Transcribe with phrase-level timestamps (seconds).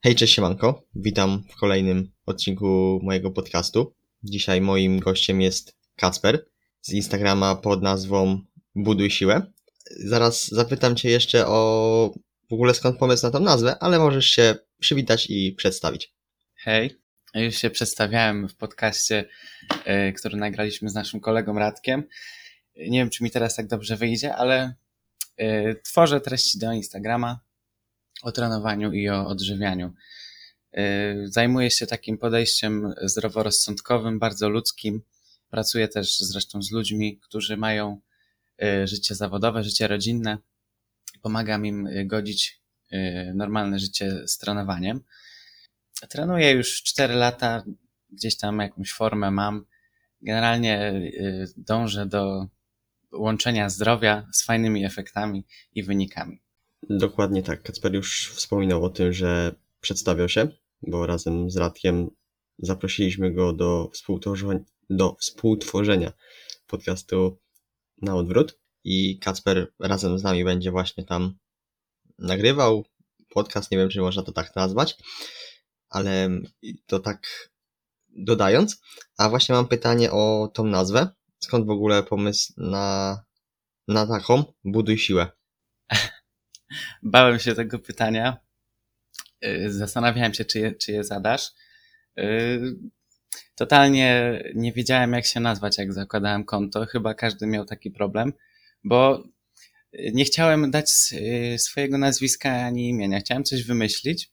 [0.00, 0.82] Hej, cześć siemanko.
[0.94, 3.94] Witam w kolejnym odcinku mojego podcastu.
[4.22, 6.46] Dzisiaj moim gościem jest Kacper
[6.80, 8.40] z Instagrama pod nazwą
[8.74, 9.52] Buduj Siłę.
[10.04, 12.14] Zaraz zapytam Cię jeszcze o
[12.50, 16.14] w ogóle skąd pomysł na tą nazwę, ale możesz się przywitać i przedstawić.
[16.54, 16.96] Hej,
[17.34, 19.24] już się przedstawiałem w podcaście,
[20.08, 22.04] y, który nagraliśmy z naszym kolegą Radkiem.
[22.76, 24.74] Nie wiem, czy mi teraz tak dobrze wyjdzie, ale
[25.40, 27.47] y, tworzę treści do Instagrama
[28.22, 29.94] o trenowaniu i o odżywianiu.
[30.78, 30.80] Y,
[31.24, 35.02] zajmuję się takim podejściem zdroworozsądkowym, bardzo ludzkim.
[35.50, 38.00] Pracuję też zresztą z ludźmi, którzy mają
[38.84, 40.38] życie zawodowe, życie rodzinne.
[41.22, 42.60] Pomagam im godzić
[43.34, 45.00] normalne życie z trenowaniem.
[46.08, 47.64] Trenuję już 4 lata,
[48.10, 49.66] gdzieś tam jakąś formę mam.
[50.22, 51.02] Generalnie
[51.56, 52.48] dążę do
[53.12, 56.42] łączenia zdrowia z fajnymi efektami i wynikami.
[56.82, 57.62] Dokładnie tak.
[57.62, 60.48] Kacper już wspominał o tym, że przedstawiał się,
[60.82, 62.10] bo razem z Radkiem
[62.58, 66.12] zaprosiliśmy go do współtworzenia, do współtworzenia
[66.66, 67.38] podcastu
[68.02, 71.34] na odwrót i Kacper razem z nami będzie właśnie tam
[72.18, 72.84] nagrywał
[73.28, 74.96] podcast, nie wiem czy można to tak nazwać,
[75.88, 76.30] ale
[76.86, 77.50] to tak
[78.08, 78.80] dodając.
[79.16, 81.08] A właśnie mam pytanie o tą nazwę.
[81.38, 83.18] Skąd w ogóle pomysł na,
[83.88, 85.30] na taką buduj siłę?
[87.02, 88.36] Bałem się tego pytania.
[89.44, 91.50] Y, zastanawiałem się, czy je, czy je zadasz.
[92.18, 92.60] Y,
[93.54, 96.86] totalnie nie wiedziałem, jak się nazwać, jak zakładałem konto.
[96.86, 98.32] Chyba każdy miał taki problem,
[98.84, 99.24] bo
[99.92, 103.20] nie chciałem dać y, swojego nazwiska ani imienia.
[103.20, 104.30] Chciałem coś wymyślić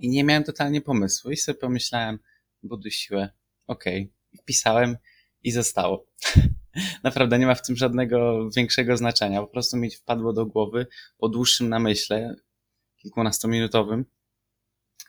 [0.00, 1.30] i nie miałem totalnie pomysłu.
[1.30, 2.18] I sobie pomyślałem,
[2.62, 3.30] buduj siłę.
[3.66, 4.02] Okej.
[4.02, 4.44] Okay.
[4.44, 4.96] Pisałem
[5.42, 6.06] i zostało.
[7.04, 9.40] Naprawdę nie ma w tym żadnego większego znaczenia.
[9.40, 10.86] Po prostu mi wpadło do głowy
[11.18, 12.34] po dłuższym namyśle,
[12.96, 14.04] kilkunastominutowym.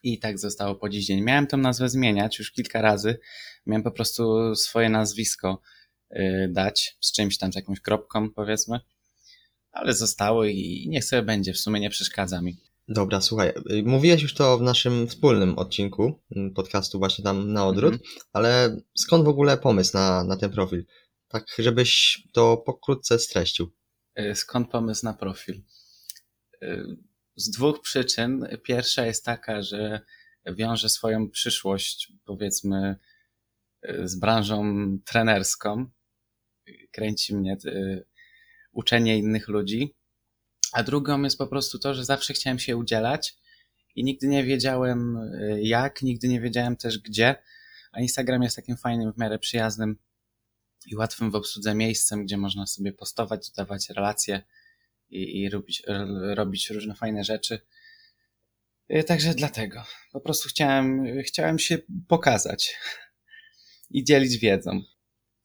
[0.04, 1.22] I tak zostało po dziś dzień.
[1.22, 3.20] Miałem tę nazwę zmieniać już kilka razy.
[3.66, 5.62] Miałem po prostu swoje nazwisko
[6.09, 8.80] yy, dać z czymś tam, z jakąś kropką powiedzmy.
[9.72, 11.54] Ale zostało i niech sobie będzie.
[11.54, 12.58] W sumie nie przeszkadza mi.
[12.88, 17.66] Dobra, słuchaj, y, mówiłeś już to w naszym wspólnym odcinku mm, podcastu właśnie tam na
[17.66, 18.22] odwrót, mm -hmm.
[18.33, 20.86] ale skąd w ogóle pomysł na, na ten profil?
[21.31, 23.71] Tak, żebyś to pokrótce streścił.
[24.19, 25.61] Y, skąd pomysł na profil?
[26.64, 26.86] Y,
[27.36, 28.47] z dwóch przyczyn.
[28.64, 30.02] Pierwsza jest taka, że
[30.45, 32.95] wiążę swoją przyszłość, powiedzmy,
[34.03, 34.64] z branżą
[35.05, 35.86] trenerską.
[36.92, 37.58] Kręci mnie
[38.71, 39.95] uczenie innych ludzi
[40.71, 43.36] a drugą jest po prostu to, że zawsze chciałem się udzielać
[43.95, 45.31] i nigdy nie wiedziałem
[45.61, 47.36] jak, nigdy nie wiedziałem też gdzie.
[47.92, 49.98] A Instagram jest takim fajnym, w miarę przyjaznym
[50.86, 54.42] i łatwym w obsłudze miejscem, gdzie można sobie postować, dodawać relacje
[55.09, 55.83] i, i robić,
[56.33, 57.61] robić różne fajne rzeczy.
[58.95, 59.83] Y, także dlatego.
[60.11, 61.77] Po prostu chciałem, chciałem się
[62.08, 62.75] pokazać
[63.89, 64.81] i dzielić wiedzą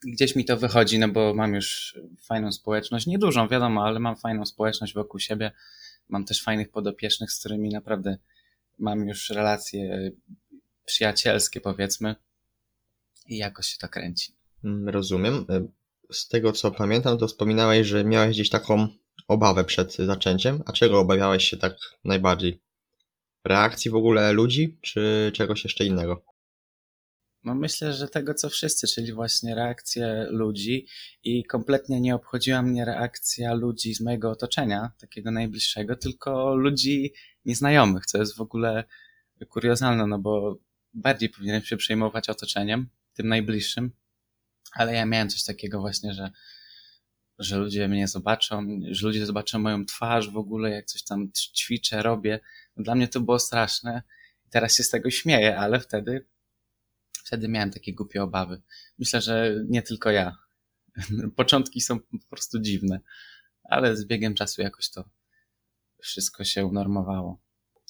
[0.07, 4.47] gdzieś mi to wychodzi, no bo mam już fajną społeczność, niedużą wiadomo, ale mam fajną
[4.47, 5.53] społeczność wokół siebie.
[6.09, 8.19] Mam też fajnych podopiecznych, z którymi naprawdę
[8.79, 10.11] mam już relacje
[10.85, 12.15] przyjacielskie, powiedzmy,
[13.27, 14.37] i jakoś się to kręci.
[14.65, 15.47] Mm, rozumiem.
[16.13, 18.89] Z tego co pamiętam, to wspominałeś, że miałeś gdzieś taką
[19.29, 20.63] obawę przed zaczęciem.
[20.67, 22.63] A czego obawiałeś się tak najbardziej?
[23.45, 26.25] Reakcji w ogóle ludzi, czy czegoś jeszcze innego?
[27.45, 30.87] No myślę, że tego co wszyscy, czyli właśnie reakcje ludzi
[31.23, 37.13] i kompletnie nie obchodziła mnie reakcja ludzi z mojego otoczenia, takiego najbliższego, tylko ludzi
[37.45, 38.85] nieznajomych, co jest w ogóle
[39.49, 40.59] kuriozalne, no bo
[40.95, 43.91] bardziej powinienem się przejmować otoczeniem, tym najbliższym,
[44.79, 46.31] ale ja miałem coś takiego właśnie, że,
[47.39, 52.03] że ludzie mnie zobaczą, że ludzie zobaczą moją twarz w ogóle, jak coś tam ćwiczę,
[52.03, 52.41] robię.
[52.77, 54.03] Dla mnie to było straszne.
[54.51, 56.27] Teraz się z tego śmieję, ale wtedy
[57.27, 58.63] Wtedy miałem takie głupie obawy.
[58.99, 60.37] Myślę, że nie tylko ja.
[61.37, 63.01] Początki są po prostu dziwne,
[63.65, 65.05] ale z biegiem czasu jakoś to
[66.03, 67.41] wszystko się unormowało.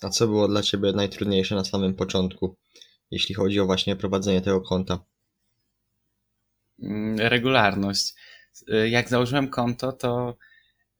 [0.02, 2.56] A co było dla Ciebie najtrudniejsze na samym początku,
[3.10, 5.04] jeśli chodzi o właśnie prowadzenie tego konta?
[6.82, 8.14] Mm, regularność.
[8.88, 10.36] Jak założyłem konto, to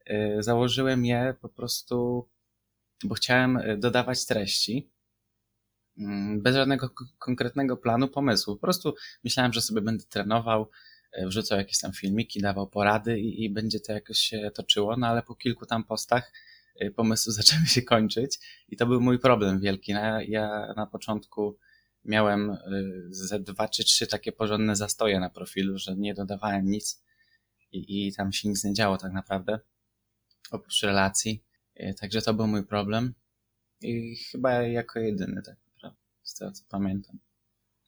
[0.09, 2.27] y, założyłem je po prostu,
[3.03, 4.89] bo chciałem y, dodawać treści
[5.97, 6.89] Mm, bez żadnego
[7.19, 8.55] konkretnego planu, pomysłu.
[8.55, 10.69] Po prostu myślałem, że sobie będę trenował,
[11.25, 15.23] wrzucał jakieś tam filmiki, dawał porady i, i będzie to jakoś się toczyło, no ale
[15.23, 16.31] po kilku tam postach
[16.95, 18.39] pomysły zaczęły się kończyć
[18.69, 19.91] i to był mój problem wielki.
[19.91, 21.57] Ja, ja na początku
[22.07, 22.57] miałem e,
[23.09, 27.03] ze dwa czy trzy takie porządne zastoje na profilu, że nie dodawałem nic
[27.71, 29.59] i, i tam się nic nie działo tak naprawdę,
[30.51, 31.43] oprócz relacji.
[31.99, 33.13] Także to był mój problem.
[33.81, 37.19] I chyba jako jedyny tak naprawdę, z tego co pamiętam.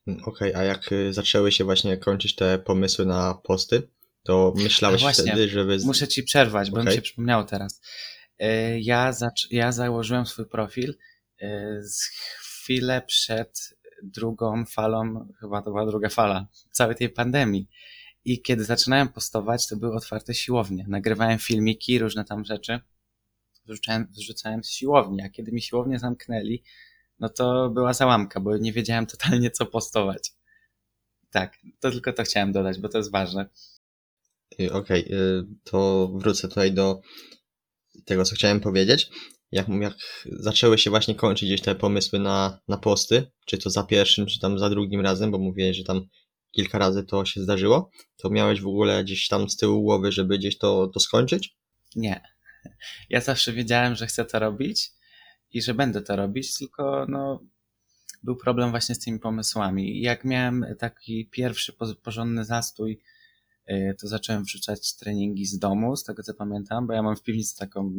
[0.07, 3.87] Mm, Okej, a jak y, zaczęły się właśnie kończyć te pomysły na posty,
[4.23, 5.77] to myślałeś właśnie, wtedy, żeby...
[5.85, 7.81] Muszę ci przerwać, bo mi się przypomniało teraz.
[8.79, 9.13] Ja,
[9.51, 10.95] ja założyłem swój profil
[11.81, 17.67] z chwilę przed drugą falą, chyba to była druga fala, całej tej pandemii.
[18.25, 20.85] I kiedy zaczynałem postować, to były otwarte siłownie.
[20.87, 22.79] Nagrywałem filmiki, różne tam rzeczy.
[23.65, 26.63] Wrzucałem, wrzucałem z siłowni, a kiedy mi siłownie zamknęli,
[27.19, 30.33] no to była załamka, bo nie wiedziałem totalnie co postować.
[31.31, 33.49] Tak, to tylko to chciałem dodać, bo to jest ważne.
[34.59, 37.01] Y, Okej, y, to wrócę tutaj do
[38.05, 39.11] tego, co chciałem powiedzieć.
[39.51, 39.93] Jak, jak
[40.25, 44.39] zaczęły się właśnie kończyć gdzieś te pomysły na, na posty, czy to za pierwszym, czy
[44.39, 46.07] tam za drugim razem, bo mówiłeś, że tam
[46.51, 50.37] kilka razy to się zdarzyło, to miałeś w ogóle gdzieś tam z tyłu głowy, żeby
[50.37, 51.57] gdzieś to, to skończyć?
[51.95, 52.21] Nie.
[53.09, 54.91] Ja zawsze wiedziałem, że chcę to robić
[55.51, 57.43] i że będę to robić, tylko no,
[58.23, 60.01] był problem właśnie z tymi pomysłami.
[60.01, 62.99] Jak miałem taki pierwszy po- porządny zastój,
[63.69, 67.23] y, to zacząłem wrzucać treningi z domu, z tego co pamiętam, bo ja mam w
[67.23, 67.93] piwnicy taką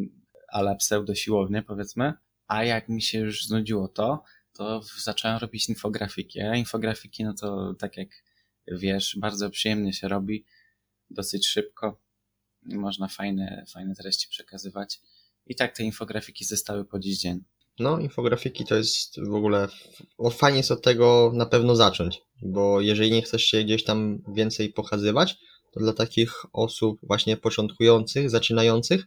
[0.53, 2.13] ala pseudosiłownię, powiedzmy.
[2.47, 6.41] A jak mi się już znudziło to, to zacząłem robić infografiki.
[6.41, 8.09] A infografiki, no to tak jak
[8.67, 10.45] wiesz, bardzo przyjemnie się robi,
[11.11, 12.01] dosyć szybko
[12.63, 15.01] można fajne, fajne treści przekazywać.
[15.47, 17.45] I tak te infografiki zostały po dziś dzień.
[17.79, 19.69] No, infografiki to jest w ogóle.
[20.19, 24.23] O, fajnie jest od tego na pewno zacząć, bo jeżeli nie chcesz się gdzieś tam
[24.35, 25.37] więcej pokazywać,
[25.73, 29.07] to dla takich osób właśnie początkujących, zaczynających,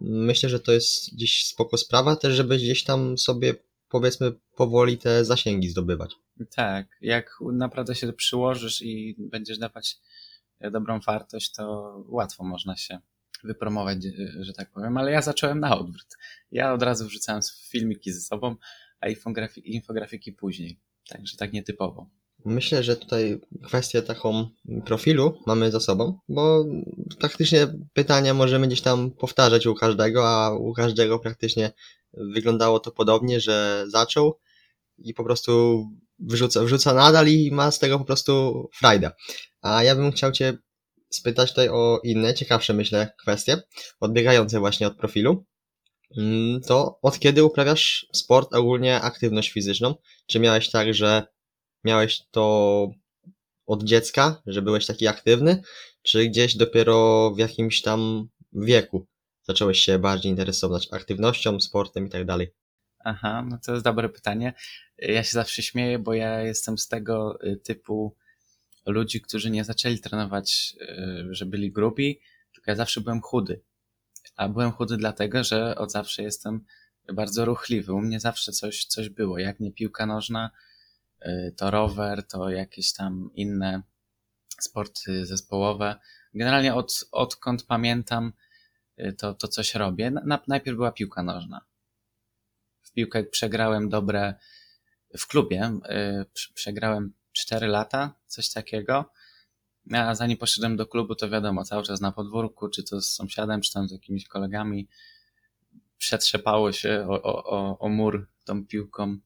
[0.00, 3.54] myślę, że to jest gdzieś spoko sprawa, też żeby gdzieś tam sobie
[3.88, 6.14] powiedzmy powoli te zasięgi zdobywać.
[6.54, 9.98] Tak, jak naprawdę się przyłożysz i będziesz dawać
[10.60, 12.98] dobrą wartość, to łatwo można się
[13.44, 13.98] wypromować,
[14.40, 16.06] że tak powiem, ale ja zacząłem na odwrót.
[16.52, 18.56] Ja od razu wrzucałem filmiki ze sobą,
[19.00, 20.80] a infografiki, infografiki później.
[21.08, 22.10] Także tak nietypowo.
[22.44, 24.48] Myślę, że tutaj kwestię taką
[24.84, 26.64] profilu mamy za sobą, bo
[27.18, 31.72] praktycznie pytania możemy gdzieś tam powtarzać u każdego, a u każdego praktycznie
[32.12, 34.38] wyglądało to podobnie, że zaczął
[34.98, 35.84] i po prostu
[36.18, 39.10] wrzuca, wrzuca nadal i ma z tego po prostu frajdę.
[39.62, 40.58] A ja bym chciał Cię
[41.10, 43.62] spytać tutaj o inne, ciekawsze myślę kwestie,
[44.00, 45.44] odbiegające właśnie od profilu.
[46.18, 49.94] Mm, To od kiedy uprawiasz sport, ogólnie aktywność fizyczną?
[50.26, 51.26] Czy miałeś tak, że
[51.84, 52.90] miałeś to
[53.66, 55.62] od dziecka, że byłeś taki aktywny,
[56.02, 59.06] czy gdzieś dopiero w jakimś tam wieku
[59.46, 62.52] zacząłeś się bardziej interesować aktywnością, sportem i tak dalej?
[63.04, 64.54] Aha, no to jest dobre pytanie.
[64.98, 68.16] Ja się zawsze śmieję, bo ja jestem z tego y, typu
[68.86, 72.20] ludzi, którzy nie zaczęli trenować, y, że byli grubi,
[72.54, 73.60] tylko ja zawsze byłem chudy.
[74.36, 76.64] A byłem chudy dlatego, że od zawsze jestem
[77.12, 77.92] bardzo ruchliwy.
[77.92, 79.38] U mnie zawsze coś, coś było.
[79.38, 80.50] Jak nie piłka nożna,
[81.56, 83.82] to rower, to jakieś tam inne
[84.60, 85.96] sporty zespołowe.
[86.34, 88.32] Generalnie od, odkąd pamiętam,
[88.98, 90.10] y, to, to coś robię.
[90.10, 91.60] Na, najpierw była piłka nożna.
[92.82, 94.34] W piłkę przegrałem dobre
[95.18, 95.78] w klubie.
[96.22, 99.10] y, prze- Przegrałem 4 lata, coś takiego.
[99.92, 103.60] A zanim poszedłem do klubu, to wiadomo, cały czas na podwórku, czy to z sąsiadem,
[103.60, 104.88] czy tam z jakimiś kolegami,
[105.98, 109.18] przetrzepało się o, o, o, o mur tą piłką.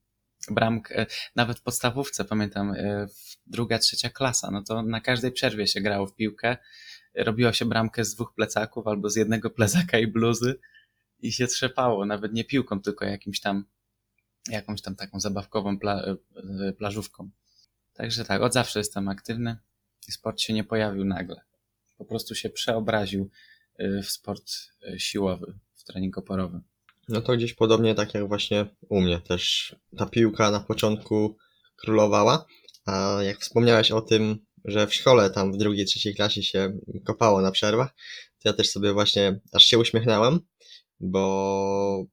[0.54, 1.06] Bramkę,
[1.36, 2.74] nawet w podstawówce, pamiętam,
[3.08, 6.56] w druga, trzecia klasa, no to na każdej przerwie się grało w piłkę.
[7.14, 10.58] Robiło się bramkę z dwóch plecaków albo z jednego plecaka i bluzy
[11.20, 13.64] i się trzepało, nawet nie piłką, tylko jakimś tam,
[14.48, 16.16] jakąś tam taką zabawkową pla,
[16.68, 17.30] y, plażówką.
[17.94, 19.56] Także tak, od zawsze jestem aktywny
[20.08, 21.40] i sport się nie pojawił nagle.
[21.98, 23.30] Po prostu się przeobraził
[24.02, 24.52] w sport
[24.96, 26.60] siłowy, w trening oporowy.
[27.08, 31.36] No to gdzieś podobnie tak jak właśnie u mnie też ta piłka na początku
[31.76, 32.44] królowała,
[32.86, 37.40] a jak wspomniałeś o tym, że w szkole tam w drugiej, trzeciej klasie się kopało
[37.40, 37.94] na przerwach,
[38.42, 40.40] to ja też sobie właśnie aż się uśmiechnąłem,
[41.00, 42.04] bo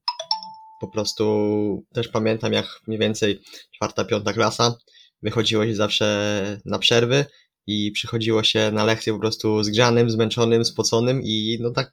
[0.80, 3.42] po prostu też pamiętam jak mniej więcej
[3.74, 4.74] czwarta, piąta klasa
[5.22, 7.24] wychodziło się zawsze na przerwy
[7.66, 11.92] i przychodziło się na lekcję po prostu zgrzanym, zmęczonym, spoconym i no tak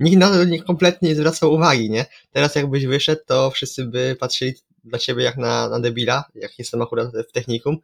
[0.00, 2.06] nikt na to nie, kompletnie nie zwracał uwagi, nie?
[2.32, 6.82] Teraz jakbyś wyszedł, to wszyscy by patrzyli na ciebie jak na, na debila, jak jestem
[6.82, 7.78] akurat w technikum,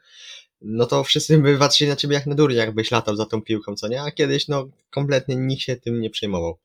[0.61, 3.76] no to wszyscy by patrzyli na ciebie jak na durnia, jakbyś latał za tą piłką,
[3.76, 4.02] co nie?
[4.02, 6.59] A kiedyś no kompletnie nikt się tym nie przejmował.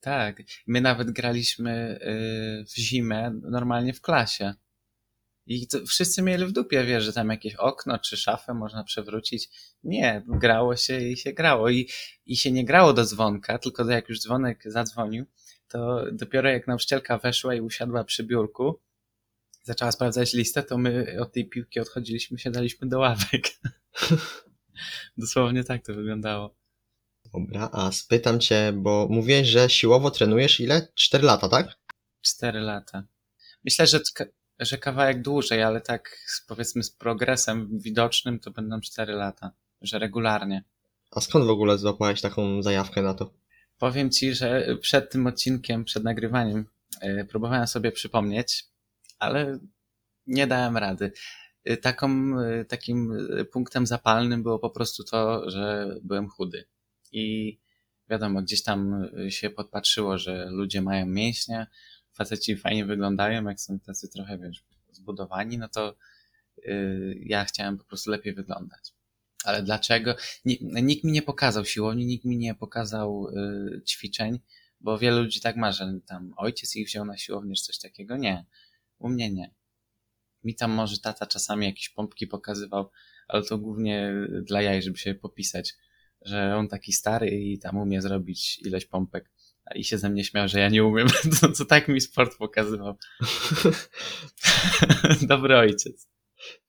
[0.00, 1.98] Tak, my nawet graliśmy
[2.62, 4.54] y, w zimę normalnie w klasie.
[5.46, 9.48] I to wszyscy mieli w dupie, wiesz, że tam jakieś okno czy szafę można przewrócić.
[9.82, 11.70] Nie, grało się i się grało.
[11.70, 11.88] I,
[12.26, 15.26] i się nie grało do dzwonka, tylko jak już dzwonek zadzwonił,
[15.68, 18.80] to dopiero jak nauczycielka weszła i usiadła przy biurku,
[19.62, 23.50] zaczęła sprawdzać listę, to my od tej piłki odchodziliśmy, siadaliśmy do ławek.
[25.16, 26.56] Dosłownie tak to wyglądało.
[27.32, 30.88] Dobra, a spytam cię, bo mówiłeś, że siłowo trenujesz ile?
[30.94, 31.66] 4 lata, tak?
[32.20, 33.04] Cztery lata.
[33.64, 34.00] Myślę, że,
[34.58, 36.18] że kawałek dłużej, ale tak
[36.48, 40.64] powiedzmy z progresem widocznym to będą cztery lata, że regularnie.
[41.10, 43.30] A skąd w ogóle złapałeś taką zajawkę na to?
[43.78, 46.66] Powiem ci, że przed tym odcinkiem, przed nagrywaniem,
[47.02, 48.64] yy, próbowałem sobie przypomnieć,
[49.18, 49.58] ale
[50.26, 51.12] nie dałem rady.
[51.64, 53.12] Yy, Taką, yy, takim
[53.52, 56.64] punktem zapalnym było po prostu to, że byłem chudy.
[57.12, 57.58] I
[58.10, 61.66] wiadomo, gdzieś tam się podpatrzyło, że ludzie mają mięśnie,
[62.14, 65.96] faceci fajnie wyglądają, jak są tacy trochę, wiesz, zbudowani, no to
[66.56, 68.92] yy, ja chciałem po prostu lepiej wyglądać.
[69.44, 70.16] Ale dlaczego?
[70.44, 74.40] Ni- Nikt mi nie pokazał siłowni, nikt mi nie pokazał y, ćwiczeń,
[74.80, 78.16] bo wielu ludzi tak ma, że tam ojciec ich wziął na siłownię czy coś takiego.
[78.16, 78.44] Nie,
[78.98, 79.54] u mnie nie.
[80.44, 82.90] Mi tam może tata czasami jakieś pompki pokazywał,
[83.28, 85.74] ale to głównie dla jaj, żeby się popisać,
[86.22, 89.30] że on taki stary i tam umie zrobić ileś pompek.
[89.74, 91.08] I się ze mnie śmiał, że ja nie umiem.
[91.40, 92.94] To, to tak mi sport pokazywał.
[95.22, 96.08] Dobry ojciec.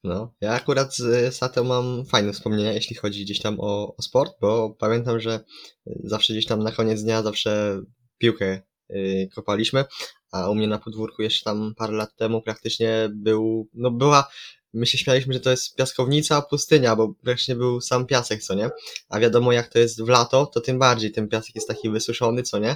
[0.04, 4.34] No, ja akurat z Sato mam fajne wspomnienia, jeśli chodzi gdzieś tam o, o sport,
[4.42, 5.40] bo pamiętam, że
[5.86, 7.82] zawsze gdzieś tam na koniec dnia zawsze
[8.18, 9.86] piłkę y, kopaliśmy,
[10.32, 14.28] a u mnie na podwórku jeszcze tam parę lat temu praktycznie był, no była,
[14.76, 18.70] my się śmialiśmy, że to jest piaskownica, pustynia, bo praktycznie był sam piasek, co nie?
[19.10, 22.44] A wiadomo jak to jest w lato, to tym bardziej ten piasek jest taki wysuszony,
[22.44, 22.76] co nie?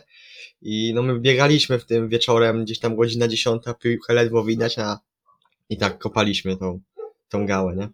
[0.61, 4.99] I no my biegaliśmy w tym wieczorem, gdzieś tam godzina dziesiąta, piłkę ledwo widać, a
[5.69, 6.79] i tak kopaliśmy tą,
[7.29, 7.89] tą gałę, nie?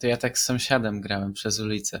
[0.00, 2.00] To ja tak z sąsiadem grałem przez ulicę.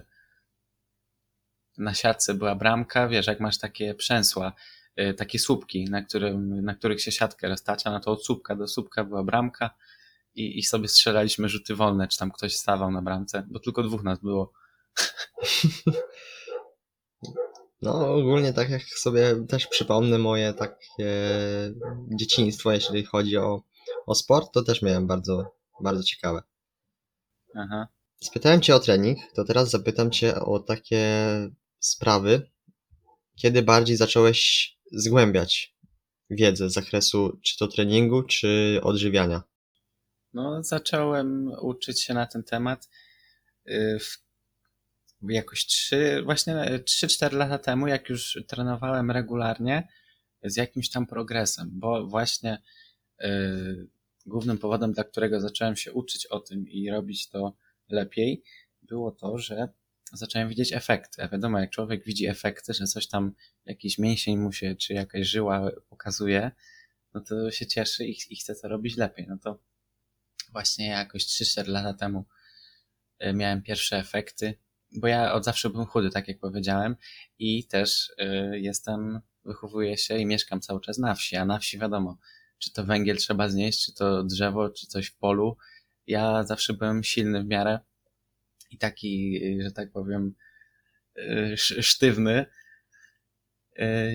[1.78, 4.52] Na siatce była bramka, wiesz, jak masz takie przęsła,
[5.00, 8.68] y, takie słupki, na, którym, na których się siatkę roztacza, no to od słupka do
[8.68, 9.70] słupka była bramka
[10.34, 14.02] i, i sobie strzelaliśmy rzuty wolne, czy tam ktoś stawał na bramce, bo tylko dwóch
[14.02, 14.52] nas było.
[17.82, 21.32] No, ogólnie tak jak sobie też przypomnę moje takie
[22.18, 23.62] dzieciństwo, jeśli chodzi o,
[24.06, 26.42] o sport, to też miałem bardzo, bardzo ciekawe.
[27.54, 27.88] Aha.
[28.20, 31.26] Spytałem Cię o trening, to teraz zapytam Cię o takie
[31.78, 32.50] sprawy,
[33.36, 35.76] kiedy bardziej zacząłeś zgłębiać
[36.30, 39.42] wiedzę z zakresu czy to treningu, czy odżywiania.
[40.34, 42.88] No, zacząłem uczyć się na ten temat
[43.68, 44.22] y, w,
[45.28, 49.88] jakoś trzy, właśnie 3-4 lata temu, jak już trenowałem regularnie
[50.44, 52.62] z jakimś tam progresem, bo właśnie
[53.24, 53.88] y,
[54.26, 57.56] głównym powodem, dla którego zacząłem się uczyć o tym i robić to
[57.88, 58.42] lepiej,
[58.82, 59.68] było to, że
[60.12, 61.22] zacząłem widzieć efekty.
[61.22, 63.32] A wiadomo, jak człowiek widzi efekty, że coś tam,
[63.64, 66.50] jakiś mięsień mu się, czy jakaś żyła pokazuje,
[67.14, 69.26] no to się cieszy i, i chce to robić lepiej.
[69.28, 69.58] No to
[70.52, 72.24] właśnie jakoś 3-4 lata temu
[73.24, 74.54] y, miałem pierwsze efekty,
[74.96, 76.96] bo ja od zawsze byłem chudy, tak jak powiedziałem,
[77.38, 81.78] i też y, jestem, wychowuję się i mieszkam cały czas na wsi, a na wsi
[81.78, 82.18] wiadomo,
[82.58, 85.56] czy to węgiel trzeba znieść, czy to drzewo, czy coś w polu.
[86.06, 87.80] Ja zawsze byłem silny w miarę
[88.70, 90.34] i taki, że tak powiem,
[91.52, 92.46] sz- sztywny.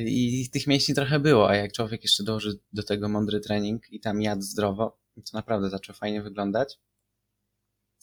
[0.06, 4.00] I tych mięśni trochę było, a jak człowiek jeszcze dołoży do tego mądry trening i
[4.00, 6.80] tam jadł zdrowo, to naprawdę zaczął fajnie wyglądać.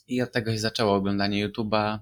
[0.06, 1.99] I od tego się zaczęło oglądanie YouTube'a,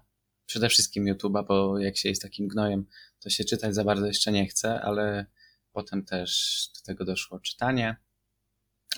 [0.47, 2.87] przede wszystkim YouTube'a, bo jak się jest takim gnojem,
[3.21, 5.26] to się czytać za bardzo jeszcze nie chce, ale
[5.73, 7.97] potem też do tego doszło czytanie,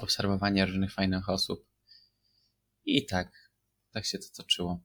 [0.01, 1.67] obserwowanie różnych fajnych osób.
[2.85, 3.51] I tak,
[3.91, 4.81] tak się to toczyło.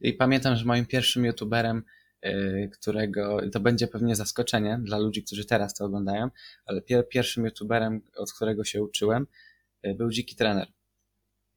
[0.00, 1.84] I pamiętam, że moim pierwszym YouTuberem,
[2.22, 6.30] yy, którego, to będzie pewnie zaskoczenie dla ludzi, którzy teraz to oglądają,
[6.66, 9.26] ale pier, pierwszym YouTuberem, od którego się uczyłem,
[9.82, 10.72] yy, był Dziki Trener.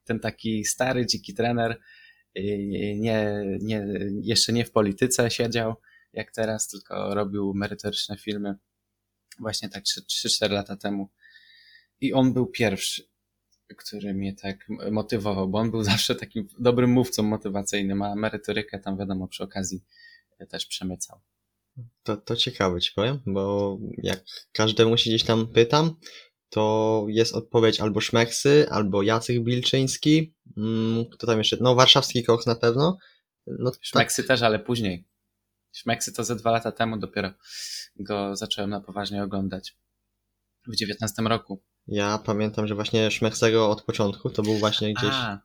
[0.08, 1.80] Ten taki stary dziki trener,
[2.36, 2.58] yy,
[2.96, 3.88] nie, nie,
[4.22, 5.76] jeszcze nie w polityce siedział,
[6.14, 8.56] jak teraz, tylko robił merytoryczne filmy
[9.40, 11.10] właśnie tak 3-4 lata temu.
[12.02, 13.04] I on był pierwszy,
[13.78, 18.98] który mnie tak motywował, bo on był zawsze takim dobrym mówcą motywacyjnym, a merytorykę tam
[18.98, 19.84] wiadomo przy okazji
[20.50, 21.20] też przemycał.
[22.04, 25.96] To, to ciekawe Ci powiem, bo jak każdemu się gdzieś tam pytam,
[26.50, 32.46] to jest odpowiedź albo Szmeksy, albo Jacek Bilczyński, mm, kto tam jeszcze, no warszawski koks
[32.46, 32.98] na pewno.
[33.48, 35.08] No, tak, Szmeksy też, ale później.
[35.72, 37.32] Szmeksy to ze dwa lata temu dopiero
[37.96, 39.76] go zacząłem na poważnie oglądać.
[40.68, 41.62] W 19 roku.
[41.88, 45.10] ja pamiętam, że właśnie Szmeksego od początku to był właśnie gdzieś...
[45.12, 45.40] A,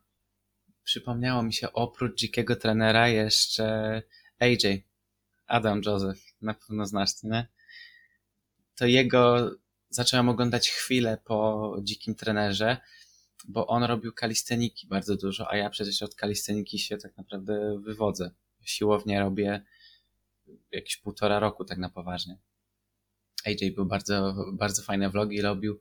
[0.85, 4.03] przypomniało mi się oprócz dzikiego trenera jeszcze
[4.39, 4.85] AJ,
[5.47, 7.49] Adam Joseph, na pewno znasz, nie?
[8.75, 9.51] To jego
[9.95, 12.77] zacząłem oglądać chwilę po dzikim trenerze,
[13.49, 18.31] bo on robił kalisteniki bardzo dużo, a ja przecież od kalisteniki się tak naprawdę wywodzę.
[18.65, 19.63] Siłownię robię
[20.73, 22.39] jakieś półtora roku tak na poważnie.
[23.47, 25.81] AJ był bardzo, bardzo fajne vlogi robił,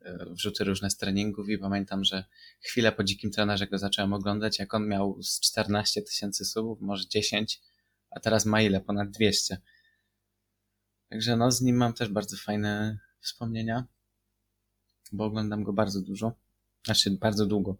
[0.00, 2.24] e, wrzuty różne z treningów i pamiętam, że
[2.60, 7.08] chwilę po dzikim trenerze go zacząłem oglądać, jak on miał z 14 tysięcy subów, może
[7.08, 7.60] 10,
[8.10, 8.80] a teraz ma ile?
[8.80, 9.58] Ponad 200.
[11.08, 13.84] Także no, z nim mam też bardzo fajne wspomnienia,
[15.12, 16.32] bo oglądam go bardzo dużo.
[16.84, 17.76] Znaczy, bardzo długo.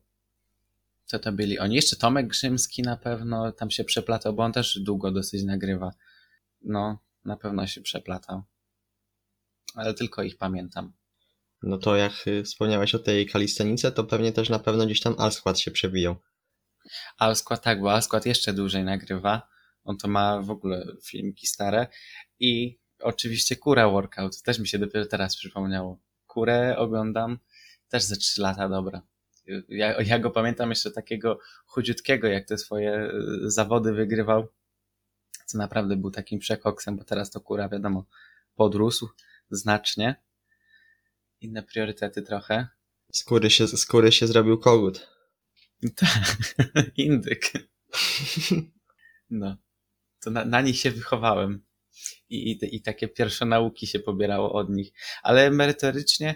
[1.04, 1.74] Co to byli oni?
[1.74, 5.92] Jeszcze Tomek Grzymski na pewno tam się przeplatał, bo on też długo dosyć nagrywa.
[6.62, 8.42] No, na pewno się przeplatał.
[9.74, 10.92] Ale tylko ich pamiętam.
[11.62, 15.14] No to jak y, wspomniałeś o tej kalistenice, to pewnie też na pewno gdzieś tam
[15.18, 16.16] Alskład się przewijał.
[17.18, 19.48] Alskład tak, bo Alskład jeszcze dłużej nagrywa.
[19.84, 21.86] On to ma w ogóle filmiki stare.
[22.38, 24.42] I oczywiście Kura Workout.
[24.42, 25.98] Też mi się dopiero teraz przypomniało.
[26.26, 27.38] Kurę oglądam
[27.88, 29.02] też ze 3 lata, dobra.
[29.68, 33.10] Ja, ja go pamiętam jeszcze takiego chudziutkiego, jak te swoje
[33.44, 34.48] y, zawody wygrywał.
[35.46, 38.04] Co naprawdę był takim przekoksem, bo teraz to Kura, wiadomo,
[38.54, 39.08] podrósł
[39.50, 40.14] znacznie.
[41.40, 42.68] Inne priorytety trochę.
[43.12, 45.10] Skóry się, skóry się zrobił kogut.
[45.96, 46.36] Tak,
[46.96, 47.52] indyk.
[49.30, 49.56] No,
[50.20, 51.62] to na, na nich się wychowałem.
[52.30, 54.92] I, i, I takie pierwsze nauki się pobierało od nich.
[55.22, 56.34] Ale merytorycznie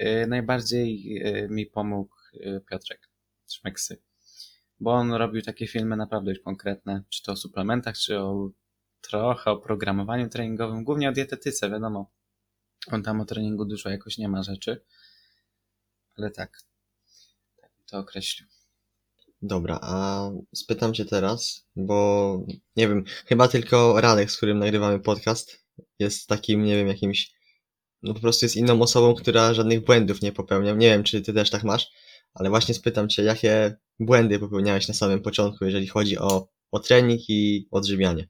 [0.00, 3.08] y, najbardziej y, mi pomógł y, Piotrek
[3.48, 4.02] Szmeksy.
[4.80, 8.50] Bo on robił takie filmy naprawdę już konkretne, czy to o suplementach, czy o
[9.00, 12.10] trochę o programowaniu treningowym, głównie o dietetyce, wiadomo.
[12.86, 14.84] On tam o treningu dużo jakoś nie ma rzeczy.
[16.16, 16.58] Ale tak.
[17.56, 18.59] Tak to określił.
[19.42, 22.38] Dobra, a spytam cię teraz, bo
[22.76, 25.64] nie wiem, chyba tylko Radek, z którym nagrywamy podcast,
[25.98, 27.32] jest takim, nie wiem, jakimś,
[28.02, 30.72] no po prostu jest inną osobą, która żadnych błędów nie popełnia.
[30.72, 31.90] Nie wiem, czy ty też tak masz,
[32.34, 37.20] ale właśnie spytam cię, jakie błędy popełniałeś na samym początku, jeżeli chodzi o, o trening
[37.28, 38.28] i odżywianie.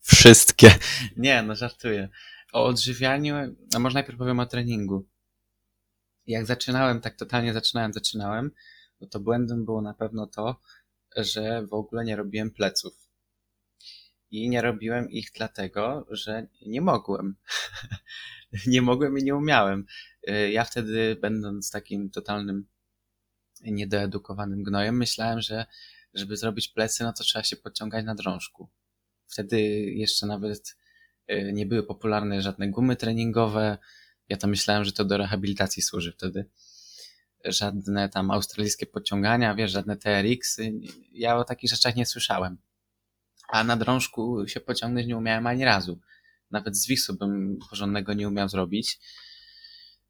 [0.00, 0.70] Wszystkie.
[1.16, 2.08] Nie, no żartuję.
[2.52, 3.34] O odżywianiu,
[3.74, 5.08] a może najpierw powiem o treningu.
[6.26, 8.50] Jak zaczynałem, tak totalnie zaczynałem, zaczynałem,
[9.00, 10.60] no to błędem było na pewno to,
[11.16, 13.08] że w ogóle nie robiłem pleców.
[14.30, 17.36] I nie robiłem ich dlatego, że nie mogłem.
[18.66, 19.86] nie mogłem i nie umiałem.
[20.50, 22.66] Ja wtedy, będąc takim totalnym
[23.64, 25.66] niedoedukowanym gnojem, myślałem, że
[26.14, 28.68] żeby zrobić plecy, no to trzeba się podciągać na drążku.
[29.26, 30.76] Wtedy jeszcze nawet
[31.30, 33.78] y, nie były popularne żadne gumy treningowe.
[34.28, 36.50] Ja to myślałem, że to do rehabilitacji służy wtedy.
[37.46, 40.58] Żadne tam australijskie podciągania, wiesz, żadne TRX.
[40.58, 40.92] -y.
[41.12, 42.58] Ja o takich rzeczach nie słyszałem.
[43.48, 46.00] A na drążku się pociągnąć nie umiałem ani razu.
[46.50, 48.98] Nawet z wisu bym porządnego nie umiał zrobić.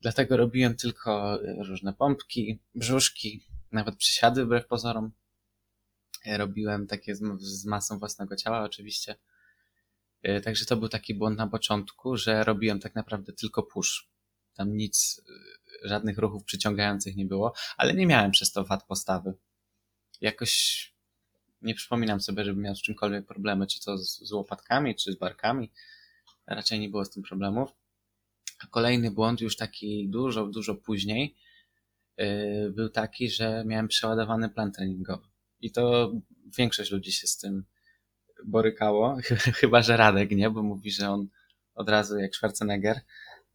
[0.00, 5.12] Dlatego robiłem tylko różne pompki, brzuszki, nawet przysiady wbrew pozorom.
[6.26, 9.16] Robiłem takie z, masą własnego ciała oczywiście.
[10.44, 14.10] Także to był taki błąd na początku, że robiłem tak naprawdę tylko push.
[14.54, 15.22] Tam nic,
[15.88, 19.34] żadnych ruchów przyciągających nie było, ale nie miałem przez to wad postawy.
[20.20, 20.96] Jakoś
[21.62, 25.16] nie przypominam sobie, żebym miał z czymkolwiek problemy, czy to z, z łopatkami, czy z
[25.16, 25.72] barkami.
[26.46, 27.70] Raczej nie było z tym problemów.
[28.64, 31.36] A kolejny błąd, już taki dużo, dużo później,
[32.16, 35.26] yy, był taki, że miałem przeładowany plan treningowy.
[35.60, 36.12] I to
[36.58, 37.64] większość ludzi się z tym
[38.44, 39.16] borykało.
[39.60, 40.50] Chyba, że Radek, nie?
[40.50, 41.28] Bo mówi, że on
[41.74, 43.00] od razu jak Schwarzenegger.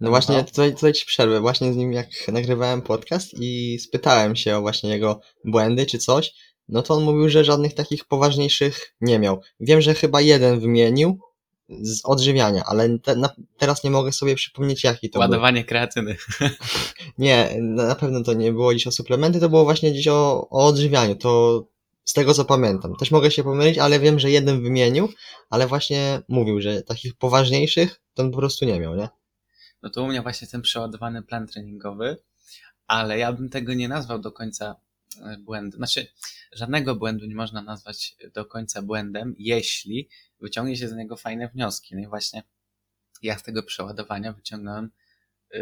[0.02, 1.40] No właśnie, tutaj, tutaj ci przerwę.
[1.42, 6.34] Właśnie z nim jak nagrywałem podcast i spytałem się o właśnie jego błędy czy coś,
[6.70, 9.42] no to on mówił, że żadnych takich poważniejszych nie miał.
[9.60, 11.20] Wiem, że chyba jeden wymienił
[11.70, 15.68] z odżywiania, ale te, na, teraz nie mogę sobie przypomnieć jaki to Ładowanie był.
[15.68, 16.16] kreatyny.
[17.18, 20.66] Nie, na pewno to nie było dziś o suplementy, to było właśnie dziś o, o
[20.66, 21.16] odżywianiu.
[21.16, 21.64] To
[22.04, 22.96] z tego co pamiętam.
[22.96, 25.10] Też mogę się pomylić, ale wiem, że jeden wymienił,
[25.50, 29.10] ale właśnie mówił, że takich poważniejszych to on po prostu nie miał, nie?
[29.82, 32.18] No to u mnie właśnie ten przeładowany plan treningowy,
[32.88, 34.76] ale ja bym tego nie nazwał do końca
[35.40, 35.78] błędem.
[35.78, 36.08] Znaczy,
[36.52, 41.96] żadnego błędu nie można nazwać do końca błędem, jeśli wyciągnie się z niego fajne wnioski.
[41.96, 42.44] No i właśnie
[43.22, 44.92] ja z tego przeładowania wyciągnąłem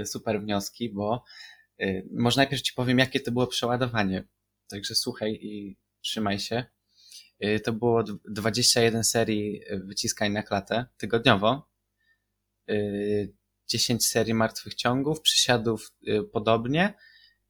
[0.05, 1.23] super wnioski, bo
[2.11, 4.23] może najpierw Ci powiem, jakie to było przeładowanie.
[4.67, 6.65] Także słuchaj i trzymaj się.
[7.63, 11.69] To było 21 serii wyciskań na klatę tygodniowo.
[13.69, 15.91] 10 serii martwych ciągów, przysiadów
[16.31, 16.93] podobnie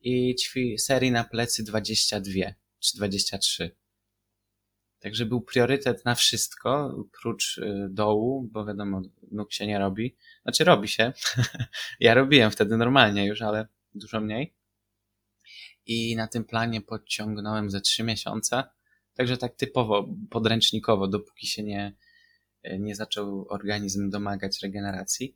[0.02, 0.36] i
[0.78, 2.34] serii na plecy 22
[2.80, 3.76] czy 23.
[5.00, 9.02] Także był priorytet na wszystko, prócz y, dołu, bo wiadomo,
[9.32, 10.16] nóg się nie robi.
[10.42, 11.14] Znaczy robi się.
[12.00, 14.54] ja robiłem wtedy normalnie już, ale dużo mniej.
[15.86, 18.64] I na tym planie podciągnąłem ze trzy miesiące.
[19.14, 21.96] Także tak typowo, podręcznikowo, dopóki się nie,
[22.80, 25.36] nie zaczął organizm domagać regeneracji.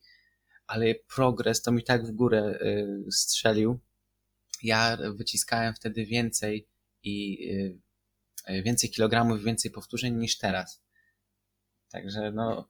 [0.74, 3.80] Ale progres to mi tak w górę y, strzelił.
[4.64, 6.68] Ja wyciskałem wtedy więcej
[7.04, 7.48] i
[8.50, 10.84] y, więcej kilogramów, więcej powtórzeń niż teraz.
[11.92, 12.68] Także no,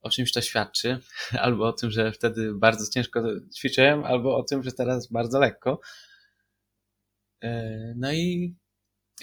[0.00, 0.98] o czymś to świadczy,
[1.44, 3.22] albo o tym, że wtedy bardzo ciężko
[3.56, 5.80] ćwiczyłem, albo o tym, że teraz bardzo lekko.
[7.44, 8.54] Y, no i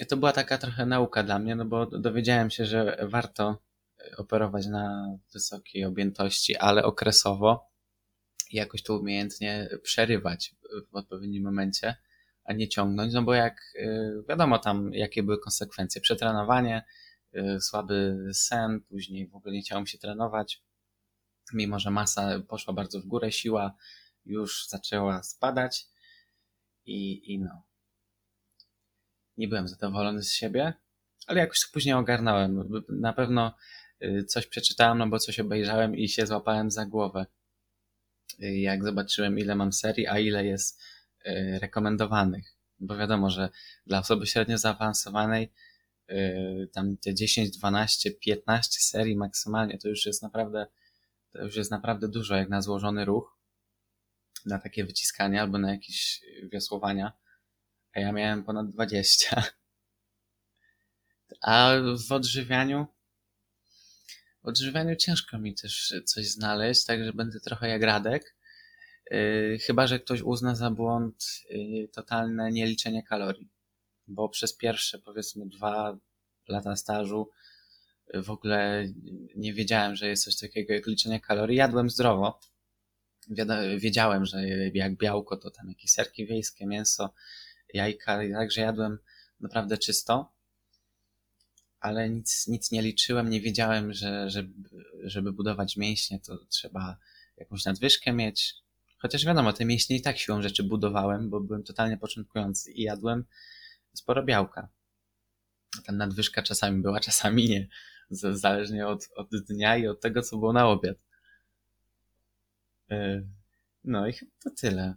[0.08, 3.62] to była taka trochę nauka dla mnie, no bo dowiedziałem się, że warto
[4.16, 7.71] operować na wysokiej objętości, ale okresowo
[8.52, 10.54] jakoś to umiejętnie przerywać
[10.92, 11.96] w odpowiednim momencie,
[12.44, 13.60] a nie ciągnąć, no bo jak
[14.28, 16.00] wiadomo tam, jakie były konsekwencje.
[16.00, 16.84] Przetrenowanie,
[17.60, 20.62] słaby sen, później w ogóle nie chciało mi się trenować,
[21.52, 23.76] mimo że masa poszła bardzo w górę, siła
[24.24, 25.86] już zaczęła spadać
[26.86, 27.62] i, i no.
[29.36, 30.72] Nie byłem zadowolony z siebie,
[31.26, 32.82] ale jakoś to później ogarnąłem.
[32.88, 33.54] Na pewno
[34.28, 37.26] coś przeczytałem, no bo coś obejrzałem i się złapałem za głowę.
[38.38, 40.82] Jak zobaczyłem, ile mam serii, a ile jest
[41.60, 42.54] rekomendowanych.
[42.80, 43.48] Bo wiadomo, że
[43.86, 45.52] dla osoby średnio zaawansowanej
[46.72, 50.66] tam te 10, 12, 15 serii maksymalnie to już jest naprawdę
[51.32, 53.38] to już jest naprawdę dużo jak na złożony ruch
[54.46, 56.20] na takie wyciskania albo na jakieś
[56.52, 57.12] wiosłowania.
[57.94, 59.42] A ja miałem ponad 20
[61.40, 61.74] a
[62.08, 62.86] w odżywianiu
[64.42, 68.36] odżywianiu ciężko mi też coś znaleźć, także będę trochę jak Radek.
[69.10, 73.48] Yy, chyba, że ktoś uzna za błąd yy, totalne nieliczenie kalorii.
[74.06, 75.98] Bo przez pierwsze, powiedzmy, dwa
[76.48, 77.30] lata stażu
[78.14, 78.86] yy, w ogóle
[79.36, 81.56] nie wiedziałem, że jest coś takiego jak liczenie kalorii.
[81.56, 82.40] Jadłem zdrowo.
[83.76, 87.14] Wiedziałem, że jak białko to tam jakieś serki wiejskie, mięso,
[87.74, 88.98] jajka, także jadłem
[89.40, 90.32] naprawdę czysto
[91.82, 94.68] ale nic, nic nie liczyłem, nie wiedziałem, że żeby,
[95.02, 96.96] żeby budować mięśnie, to trzeba
[97.36, 98.54] jakąś nadwyżkę mieć.
[98.98, 103.24] Chociaż wiadomo, te mięśnie i tak siłą rzeczy budowałem, bo byłem totalnie początkujący i jadłem
[103.94, 104.68] sporo białka.
[105.86, 107.68] Tam nadwyżka czasami była, czasami nie.
[108.10, 110.96] Zależnie od, od dnia i od tego, co było na obiad.
[113.84, 114.94] No i chyba to tyle,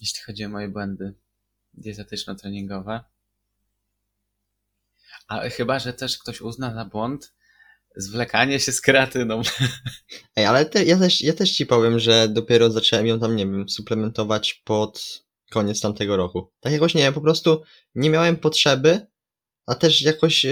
[0.00, 1.14] jeśli chodzi o moje błędy
[1.74, 3.00] dietetyczno-treningowe.
[5.28, 7.34] A chyba, że też ktoś uzna za błąd
[7.96, 9.42] zwlekanie się z kreatyną.
[10.36, 13.46] Ej, ale te, ja, też, ja też ci powiem, że dopiero zacząłem ją tam, nie
[13.46, 16.50] wiem, suplementować pod koniec tamtego roku.
[16.60, 17.62] Tak jakoś nie wiem, po prostu
[17.94, 19.06] nie miałem potrzeby,
[19.66, 20.46] a też jakoś,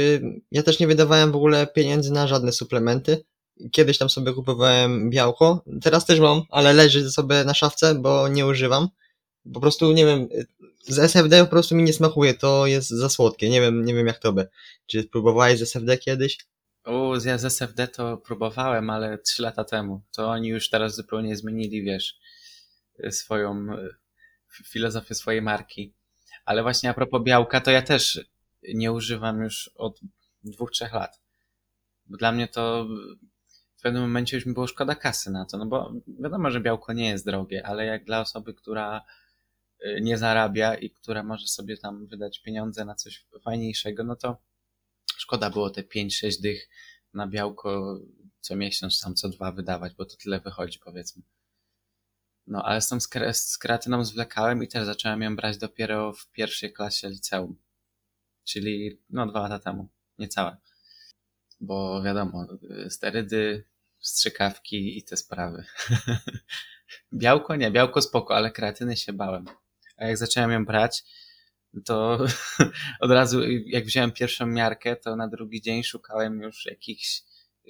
[0.51, 3.25] ja też nie wydawałem w ogóle pieniędzy na żadne suplementy.
[3.73, 8.47] Kiedyś tam sobie kupowałem białko, teraz też mam, ale leży sobie na szafce, bo nie
[8.47, 8.89] używam.
[9.55, 10.29] Po prostu, nie wiem,
[10.83, 13.51] z SFD po prostu mi nie smakuje, to jest za słodkie.
[13.51, 14.49] Nie wiem, nie wiem jak to by.
[14.87, 16.39] Czy próbowałeś z SFD kiedyś?
[16.87, 20.03] U, ja z SFD to próbowałem, ale trzy lata temu.
[20.13, 22.19] To oni już teraz zupełnie zmienili, wiesz,
[23.11, 23.67] swoją
[24.65, 25.95] filozofię swojej marki.
[26.45, 28.21] Ale właśnie a propos białka, to ja też
[28.75, 30.01] nie używam już od
[30.45, 31.21] dwóch, trzech lat.
[32.07, 32.87] Bo dla mnie to
[33.77, 36.93] w pewnym momencie już mi było szkoda kasy na to, no bo wiadomo, że białko
[36.93, 39.03] nie jest drogie, ale jak dla osoby, która
[40.01, 44.37] nie zarabia i która może sobie tam wydać pieniądze na coś fajniejszego, no to
[45.17, 46.69] szkoda było te 5-6 dych
[47.15, 48.01] na białko
[48.41, 51.23] co miesiąc, tam co dwa wydawać, bo to tyle wychodzi powiedzmy.
[52.47, 53.01] No, ale z tą
[53.33, 57.57] z kreatyną zwlekałem i też zacząłem ją brać dopiero w pierwszej klasie liceum.
[58.45, 60.57] Czyli no dwa lata temu, niecałe.
[61.61, 62.47] Bo wiadomo,
[62.89, 63.65] sterydy,
[64.01, 65.65] strzykawki i te sprawy.
[67.13, 69.45] białko nie, białko spoko, ale kreatyny się bałem.
[70.03, 71.05] A jak zacząłem ją brać,
[71.85, 72.19] to
[73.01, 77.23] od razu, jak wziąłem pierwszą miarkę, to na drugi dzień szukałem już jakichś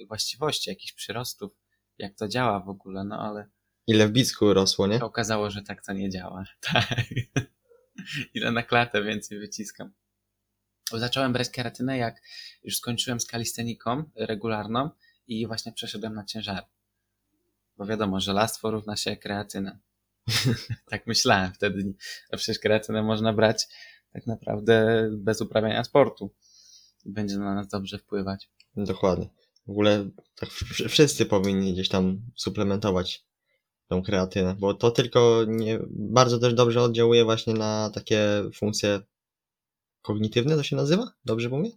[0.07, 1.51] właściwości, jakichś przyrostów,
[1.97, 3.49] jak to działa w ogóle, no ale.
[3.87, 5.01] Ile w bicku rosło, nie?
[5.01, 6.43] Okazało, że tak to nie działa.
[6.73, 7.03] Tak.
[8.33, 9.93] Ile na klatę więcej wyciskam.
[10.91, 12.21] Zacząłem brać keratynę, jak
[12.63, 14.89] już skończyłem z kalisteniką regularną
[15.27, 16.65] i właśnie przeszedłem na ciężar.
[17.77, 19.79] Bo wiadomo, żelastwo równa się kreatyna.
[20.89, 21.93] tak myślałem wtedy.
[22.31, 23.67] A przecież kreatynę można brać
[24.13, 26.33] tak naprawdę bez uprawiania sportu.
[27.05, 28.49] I będzie na nas dobrze wpływać.
[28.75, 29.29] Dokładnie.
[29.67, 30.49] W ogóle tak
[30.89, 33.25] wszyscy powinni gdzieś tam suplementować
[33.87, 38.99] tą kreatynę, bo to tylko nie, bardzo też dobrze oddziałuje właśnie na takie funkcje
[40.01, 41.11] kognitywne, to się nazywa?
[41.25, 41.71] Dobrze mówię?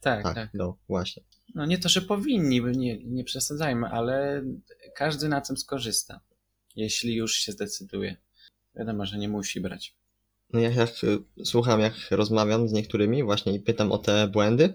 [0.00, 0.50] Tak, Tak, tak.
[0.54, 1.22] no właśnie.
[1.54, 4.44] No nie to, że powinni, bo nie, nie przesadzajmy, ale
[4.96, 6.20] każdy na tym skorzysta,
[6.76, 8.16] jeśli już się zdecyduje.
[8.76, 9.94] Wiadomo, że nie musi brać.
[10.52, 14.74] No jak, jak y, słucham, jak rozmawiam z niektórymi właśnie i pytam o te błędy,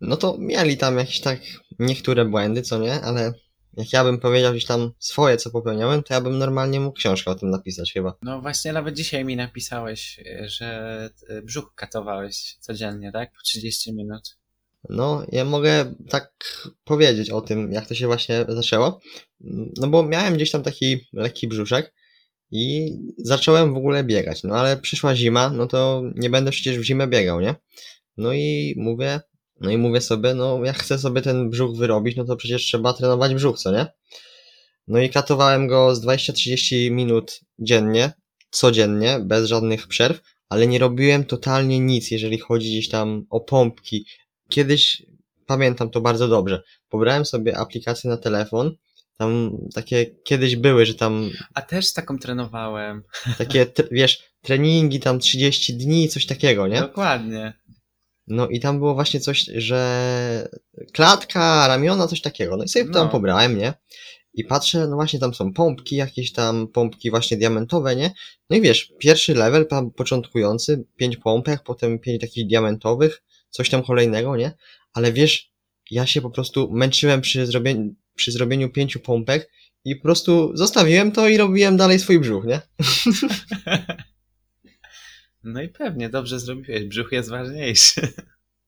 [0.00, 1.40] no to mieli tam jakieś tak
[1.78, 3.32] niektóre błędy, co nie, ale
[3.76, 7.30] jak ja bym powiedział gdzieś tam swoje, co popełniałem, to ja bym normalnie mógł książkę
[7.30, 8.14] o tym napisać chyba.
[8.22, 13.32] No właśnie nawet dzisiaj mi napisałeś, e, że e, brzuch katowałeś codziennie, tak?
[13.32, 14.37] Po 30 minut.
[14.88, 16.32] No, ja mogę tak
[16.84, 19.00] powiedzieć o tym, jak to się właśnie zaczęło.
[19.76, 21.94] No bo miałem gdzieś tam taki lekki brzuszek
[22.50, 24.42] i zacząłem w ogóle biegać.
[24.42, 27.54] No ale przyszła zima, no to nie będę przecież w zimę biegał, nie?
[28.16, 29.20] No i mówię,
[29.60, 32.92] no i mówię sobie, no jak chcę sobie ten brzuch wyrobić, no to przecież trzeba
[32.92, 33.86] trenować brzuch, co nie?
[34.88, 38.12] No i katowałem go z 20-30 minut dziennie,
[38.50, 44.06] codziennie, bez żadnych przerw, ale nie robiłem totalnie nic, jeżeli chodzi gdzieś tam o pompki,
[44.50, 45.02] kiedyś
[45.46, 46.62] pamiętam to bardzo dobrze.
[46.88, 48.76] Pobrałem sobie aplikację na telefon.
[49.16, 53.02] Tam takie kiedyś były, że tam A też taką trenowałem.
[53.38, 56.80] takie, wiesz, treningi tam 30 dni, coś takiego, nie?
[56.80, 57.52] Dokładnie.
[58.26, 60.48] No i tam było właśnie coś, że
[60.92, 62.56] klatka, ramiona, coś takiego.
[62.56, 63.08] No i sobie tam No.
[63.12, 63.74] pobrałem, nie?
[64.34, 68.10] I patrzę, no właśnie tam są pompki, jakieś tam pompki właśnie diamentowe, nie?
[68.50, 73.82] No i wiesz, pierwszy level, tam początkujący, pięć pompek, potem pięć takich diamentowych, coś tam
[73.82, 74.52] kolejnego, nie?
[74.92, 75.52] Ale wiesz,
[75.90, 79.50] ja się po prostu męczyłem przy zrobieniu, przy zrobieniu pięciu pompek
[79.84, 82.60] i po prostu zostawiłem to i robiłem dalej swój brzuch, nie?
[85.44, 86.84] No i pewnie, dobrze zrobiłeś.
[86.84, 88.12] Brzuch jest ważniejszy.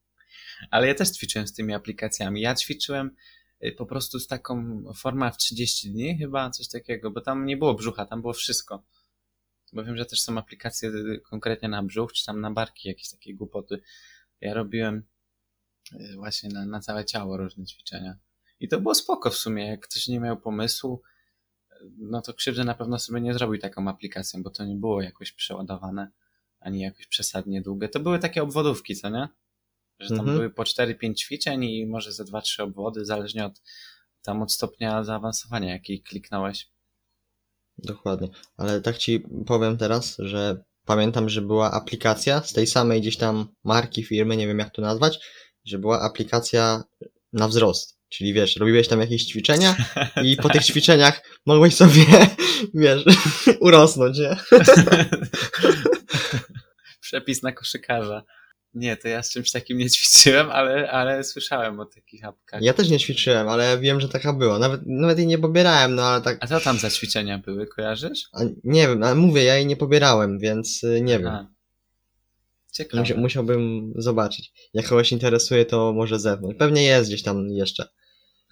[0.70, 2.40] Ale ja też ćwiczyłem z tymi aplikacjami.
[2.40, 3.16] Ja ćwiczyłem
[3.64, 7.56] y, po prostu z taką formą w 30 dni, chyba coś takiego, bo tam nie
[7.56, 8.84] było brzucha, tam było wszystko.
[9.72, 13.10] Bo wiem, że też są aplikacje y, konkretnie na brzuch, czy tam na barki, jakieś
[13.10, 13.80] takie głupoty.
[14.40, 15.02] Ja robiłem
[15.92, 18.18] y, właśnie na, na całe ciało różne ćwiczenia.
[18.60, 19.66] I to było spoko w sumie.
[19.66, 21.02] Jak ktoś nie miał pomysłu,
[21.98, 25.32] no to krzywdy na pewno sobie nie zrobił taką aplikacją, bo to nie było jakoś
[25.32, 26.10] przeładowane
[26.60, 27.88] ani jakoś przesadnie długie.
[27.88, 29.28] To były takie obwodówki, co nie?
[29.98, 30.36] Że tam Mhm.
[30.36, 33.62] były po 4-5 ćwiczeń i może ze 2-3 obwody, zależnie od
[34.22, 36.70] tam od stopnia zaawansowania, jaki kliknąłeś.
[37.78, 38.28] Dokładnie.
[38.56, 43.48] Ale tak ci powiem teraz, że pamiętam, że była aplikacja z tej samej gdzieś tam
[43.64, 45.18] marki, firmy, nie wiem jak to nazwać,
[45.64, 46.82] że była aplikacja
[47.32, 48.00] na wzrost.
[48.08, 49.76] Czyli wiesz, robiłeś tam jakieś ćwiczenia
[50.24, 52.04] i po tych ćwiczeniach mogłeś sobie,
[52.74, 53.04] wiesz,
[53.60, 54.36] urosnąć, nie?
[57.00, 58.22] Przepis na koszykarza.
[58.74, 62.62] Nie, to ja z czymś takim nie ćwiczyłem, ale, ale słyszałem o takich apkach.
[62.62, 64.58] Ja też nie ćwiczyłem, ale wiem, że taka była.
[64.58, 68.28] Nawet, nawet jej nie pobierałem, no ale tak, A co tam za ćwiczenia były, kojarzysz?
[68.32, 71.26] a nie wiem, ale mówię, ja jej nie pobierałem, więc y, nie wiem.
[71.28, 71.50] A.
[72.72, 73.00] Ciekawe.
[73.02, 74.52] Musia, musiałbym zobaczyć.
[74.74, 76.58] Jak kogoś interesuje, to może zewnątrz.
[76.58, 77.88] Pewnie jest gdzieś tam jeszcze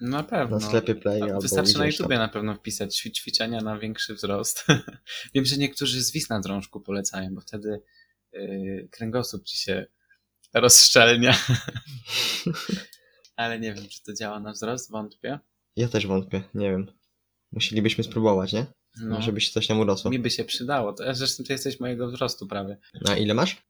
[0.01, 0.57] Na pewno.
[0.59, 2.03] na sklepie Play albo Wystarczy na gdzieś tam.
[2.03, 4.65] YouTubie na pewno wpisać ćwi- ćwiczenia na większy wzrost.
[5.35, 7.81] Wiem, że niektórzy zwis na drążku polecają, bo wtedy
[8.33, 9.85] yy, kręgosłup ci się
[10.53, 11.37] rozszczelnia.
[13.35, 15.39] Ale nie wiem, czy to działa na wzrost, wątpię.
[15.75, 16.91] Ja też wątpię, nie wiem.
[17.51, 18.65] Musielibyśmy spróbować, nie?
[19.01, 20.11] No, Może by się coś tam urosło.
[20.11, 20.93] mi by się przydało.
[20.93, 22.77] To, zresztą ty jesteś mojego wzrostu prawie.
[23.07, 23.63] A ile masz?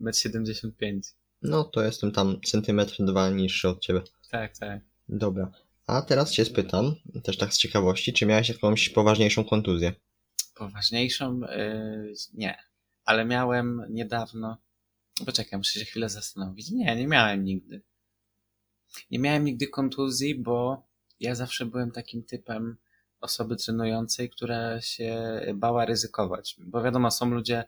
[0.00, 1.00] 1,75 m.
[1.42, 4.02] No to jestem tam centymetr dwa niższy od ciebie.
[4.30, 4.80] Tak, tak.
[5.08, 5.50] Dobra.
[5.86, 6.94] A teraz cię spytam,
[7.24, 9.92] też tak z ciekawości, czy miałeś jakąś poważniejszą kontuzję?
[10.54, 11.40] Poważniejszą?
[11.40, 12.58] Yy, nie.
[13.04, 14.56] Ale miałem niedawno.
[15.24, 16.70] Poczekaj, muszę się chwilę zastanowić.
[16.70, 17.82] Nie, nie miałem nigdy.
[19.10, 20.86] Nie miałem nigdy kontuzji, bo
[21.20, 22.76] ja zawsze byłem takim typem
[23.20, 26.56] osoby trenującej, która się bała ryzykować.
[26.58, 27.64] Bo wiadomo, są ludzie,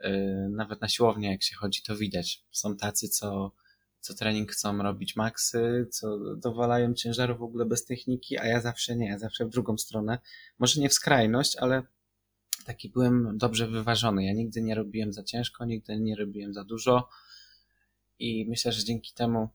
[0.00, 2.44] yy, nawet na siłownię, jak się chodzi, to widać.
[2.50, 3.52] Są tacy, co,
[4.00, 8.96] co trening chcą robić maksy, co dowalają ciężaru w ogóle bez techniki, a ja zawsze
[8.96, 10.18] nie, ja zawsze w drugą stronę.
[10.58, 11.82] Może nie w skrajność, ale
[12.64, 14.24] taki byłem dobrze wyważony.
[14.24, 17.08] Ja nigdy nie robiłem za ciężko, nigdy nie robiłem za dużo
[18.18, 19.48] i myślę, że dzięki temu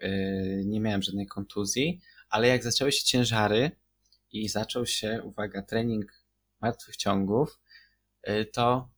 [0.00, 3.70] yy, nie miałem żadnej kontuzji, ale jak zaczęły się ciężary
[4.32, 6.24] i zaczął się, uwaga, trening
[6.60, 7.60] martwych ciągów,
[8.26, 8.90] yy, to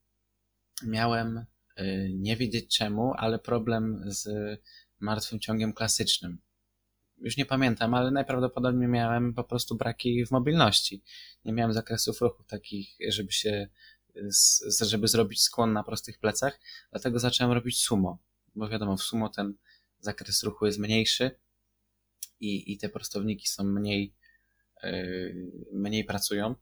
[0.87, 4.29] miałem yy, nie wiedzieć czemu, ale problem z
[5.01, 6.39] martwym ciągiem klasycznym.
[7.21, 11.03] Już nie pamiętam, ale najprawdopodobniej miałem po prostu braki w mobilności
[11.45, 13.69] nie miałem zakresów ruchu takich, żeby się,
[14.81, 18.19] żeby zrobić skłon na prostych plecach, dlatego zacząłem robić sumo,
[18.55, 19.55] bo wiadomo, w sumo ten
[20.01, 21.31] zakres ruchu jest mniejszy
[22.41, 24.15] i, i te prostowniki są mniej,
[24.83, 26.55] yy, mniej pracują.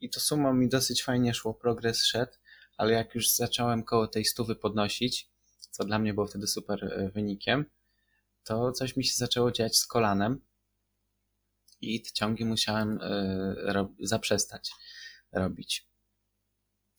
[0.00, 2.32] I to sumo mi dosyć fajnie szło, progres szedł,
[2.76, 5.30] ale jak już zacząłem koło tej stówy podnosić,
[5.70, 7.64] co dla mnie było wtedy super e, wynikiem,
[8.46, 10.40] to coś mi się zaczęło dziać z kolanem
[11.80, 14.70] i te ciągi musiałem e, zaprzestać
[15.32, 15.86] robić.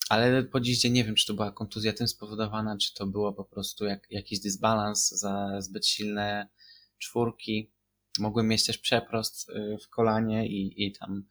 [0.10, 3.33] Ale po dziś dzień nie wiem, czy to była kontuzja tym spowodowana, czy to było
[3.33, 6.49] po prostu jak, jakiś dysbalans za zbyt silne
[6.97, 7.71] czwórki.
[8.19, 11.27] Mogłem mieć też przeprost y, w kolanie i, i tam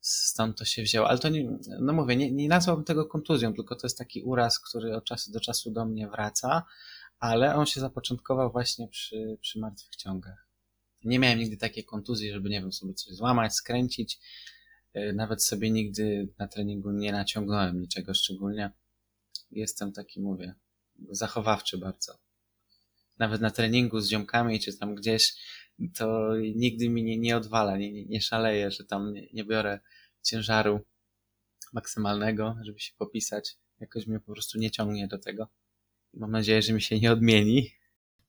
[0.00, 1.08] stąd to się wzięło.
[1.08, 4.58] Ale to nie, no mówię, nie, nie nazwałbym tego kontuzją, tylko to jest taki uraz,
[4.58, 6.62] który od czasu do czasu do mnie wraca,
[7.18, 10.48] ale on się zapoczątkował właśnie przy, przy martwych ciągach.
[11.04, 14.18] Nie miałem nigdy takiej kontuzji, żeby, nie wiem, sobie coś złamać, skręcić.
[14.96, 18.70] Y, Nawet sobie nigdy na treningu nie naciągnąłem niczego szczególnie.
[19.50, 20.54] Jestem taki, mówię,
[21.10, 22.18] zachowawczy bardzo.
[23.18, 25.34] Nawet na treningu z ziomkami, czy tam gdzieś,
[25.96, 29.80] to nigdy mi nie, nie odwala, nie, nie, nie że tam nie, nie biorę
[30.22, 30.80] ciężaru
[31.72, 33.56] maksymalnego, żeby się popisać.
[33.80, 35.48] Jakoś mnie po prostu nie ciągnie do tego.
[36.14, 37.70] Mam nadzieję, że mi się nie odmieni.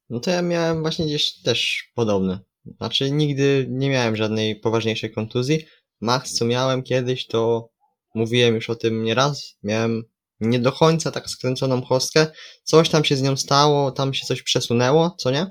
[0.10, 2.39] No to ja miałem właśnie gdzieś też podobne.
[2.78, 5.65] Znaczy nigdy nie miałem żadnej poważniejszej kontuzji.
[6.02, 7.70] Max, co miałem kiedyś, to
[8.15, 9.58] mówiłem już o tym nieraz.
[9.63, 10.04] Miałem
[10.39, 12.28] nie do końca tak skręconą kostkę.
[12.63, 15.48] Coś tam się z nią stało, tam się coś przesunęło, co nie?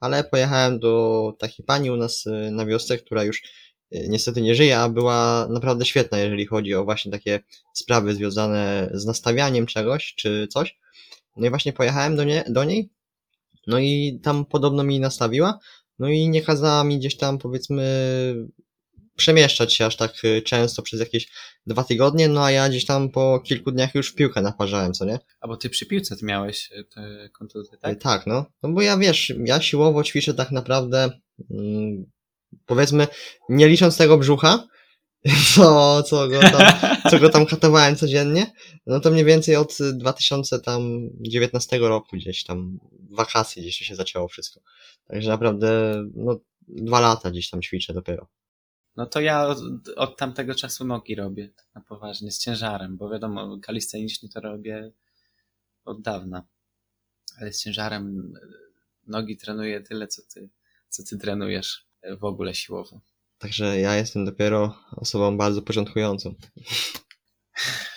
[0.00, 3.42] Ale pojechałem do takiej pani u nas y, na wiosce, która już
[3.94, 7.40] y, niestety nie żyje, a była naprawdę świetna, jeżeli chodzi o właśnie takie
[7.74, 10.81] sprawy związane z nastawianiem czegoś czy coś.
[11.36, 12.90] No i właśnie pojechałem do, nie, do niej,
[13.66, 15.58] no i tam podobno mi nastawiła,
[15.98, 17.84] no i nie kazała mi gdzieś tam powiedzmy
[19.16, 21.28] przemieszczać się aż tak y, często przez jakieś
[21.66, 25.04] dwa tygodnie, no a ja gdzieś tam po kilku dniach już w piłkę naparzałem, co
[25.04, 25.18] nie?
[25.40, 28.00] A bo ty przy piłce ty miałeś y, te kontuzje, tak?
[28.00, 28.46] Tak, no.
[28.62, 31.10] No bo ja wiesz, ja siłowo ćwiczę tak naprawdę,
[31.50, 32.04] mm,
[32.66, 33.06] powiedzmy,
[33.48, 34.66] nie licząc tego brzucha,
[35.54, 36.74] co, co, go tam,
[37.10, 38.52] co go tam katowałem codziennie,
[38.86, 42.78] no to mniej więcej od 2019 roku gdzieś tam,
[43.10, 44.60] wakacje gdzieś się zaczęło wszystko.
[45.08, 48.28] Także naprawdę, no, dwa lata gdzieś tam ćwiczę dopiero.
[48.96, 49.58] No to ja od,
[49.96, 54.92] od tamtego czasu nogi robię, tak na poważnie, z ciężarem, bo wiadomo, kalistenicznie to robię
[55.84, 56.46] od dawna.
[57.40, 58.40] Ale z ciężarem y,
[59.06, 60.48] nogi trenuję tyle, co ty,
[60.88, 63.00] co ty trenujesz y, w ogóle siłowo.
[63.42, 66.34] Także ja jestem dopiero osobą bardzo początkującą.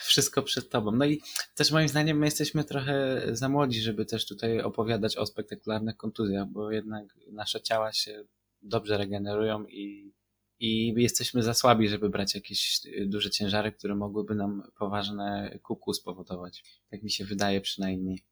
[0.02, 0.92] Wszystko przed tobą.
[0.92, 1.22] No i
[1.54, 6.48] też moim zdaniem my jesteśmy trochę za młodzi, żeby też tutaj opowiadać o spektakularnych kontuzjach,
[6.48, 8.24] bo jednak nasze ciała się
[8.62, 10.12] dobrze regenerują i,
[10.58, 16.62] i jesteśmy za słabi, żeby brać jakieś duże ciężary, które mogłyby nam poważne kuku spowodować.
[16.90, 18.22] Tak mi się wydaje przynajmniej.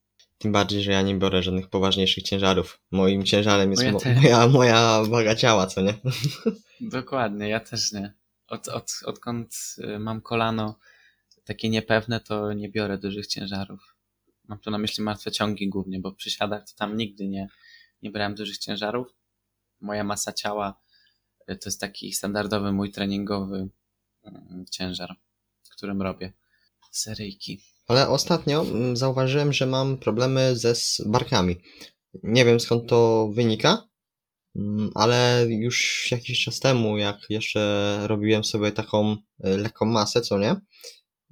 [0.44, 2.80] Tym bardziej, że ja nie biorę żadnych poważniejszych ciężarów.
[2.90, 5.94] Moim ciężarem jest No ja mo- moja, moja waga ciała, co nie?
[6.80, 8.14] Dokładnie, ja też nie.
[8.48, 10.78] Od, od, odkąd y, mam kolano
[11.44, 13.96] takie niepewne, to nie biorę dużych ciężarów.
[14.48, 17.48] Mam tu na myśli martwe ciągi głównie, bo w przysiadach to tam nigdy nie,
[18.02, 19.14] nie brałem dużych ciężarów.
[19.80, 20.80] Moja masa ciała
[21.50, 23.68] y, to jest taki standardowy mój treningowy
[24.24, 25.16] mm, ciężar,
[25.70, 26.32] którym robię
[26.90, 27.73] seryjki.
[27.86, 30.74] Ale ostatnio mm, zauważyłem, że mam problemy ze
[31.06, 31.56] barkami.
[32.22, 33.88] Nie wiem skąd to wynika,
[34.56, 40.38] mm, ale już jakiś czas temu, jak jeszcze robiłem sobie taką y, lekką masę, co
[40.38, 40.56] nie?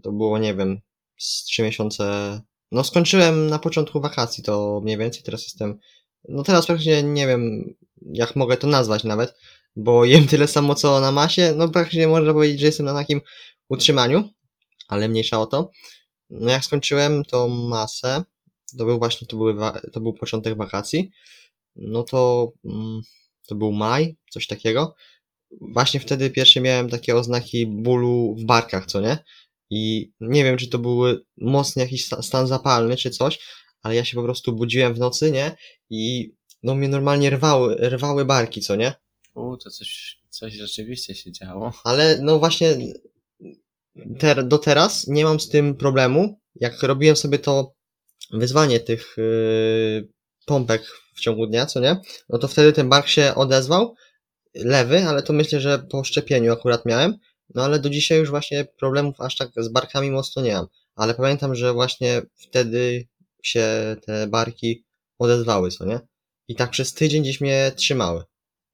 [0.02, 0.80] To było, nie wiem,
[1.18, 2.40] z trzy miesiące.
[2.72, 5.78] No, skończyłem na początku wakacji, to mniej więcej teraz jestem.
[6.28, 9.34] No, teraz praktycznie nie wiem, jak mogę to nazwać nawet,
[9.76, 11.54] bo jem tyle samo co na masie.
[11.56, 13.20] No, praktycznie można powiedzieć, że jestem na takim
[13.68, 14.28] utrzymaniu,
[14.88, 15.70] ale mniejsza o to.
[16.32, 18.24] No jak skończyłem tą masę,
[18.78, 19.56] to był właśnie, to, były,
[19.92, 21.10] to był początek wakacji,
[21.76, 23.00] no to mm,
[23.46, 24.94] to był maj, coś takiego.
[25.60, 29.18] Właśnie wtedy pierwsze miałem takie oznaki bólu w barkach, co nie?
[29.70, 33.38] I nie wiem, czy to były mocny jakiś sta- stan zapalny, czy coś,
[33.82, 35.56] ale ja się po prostu budziłem w nocy, nie?
[35.90, 38.94] I no mnie normalnie rwały, rwały barki, co nie?
[39.34, 41.72] U, to coś, coś rzeczywiście się działo.
[41.84, 42.76] Ale no właśnie
[44.18, 46.40] ter, do teraz nie mam z tym problemu.
[46.54, 47.74] Jak robiłem sobie to
[48.30, 50.08] wyzwanie tych yy,
[50.46, 50.82] pompek
[51.14, 52.00] w ciągu dnia, co nie?
[52.28, 53.94] No to wtedy ten bark się odezwał,
[54.54, 57.14] lewy, ale to myślę, że po szczepieniu akurat miałem.
[57.54, 60.66] No ale do dzisiaj już właśnie problemów aż tak z barkami mocno nie mam.
[60.94, 63.08] Ale pamiętam, że właśnie wtedy
[63.42, 64.84] się te barki
[65.18, 66.00] odezwały, co nie?
[66.48, 68.24] I tak przez tydzień gdzieś mnie trzymały.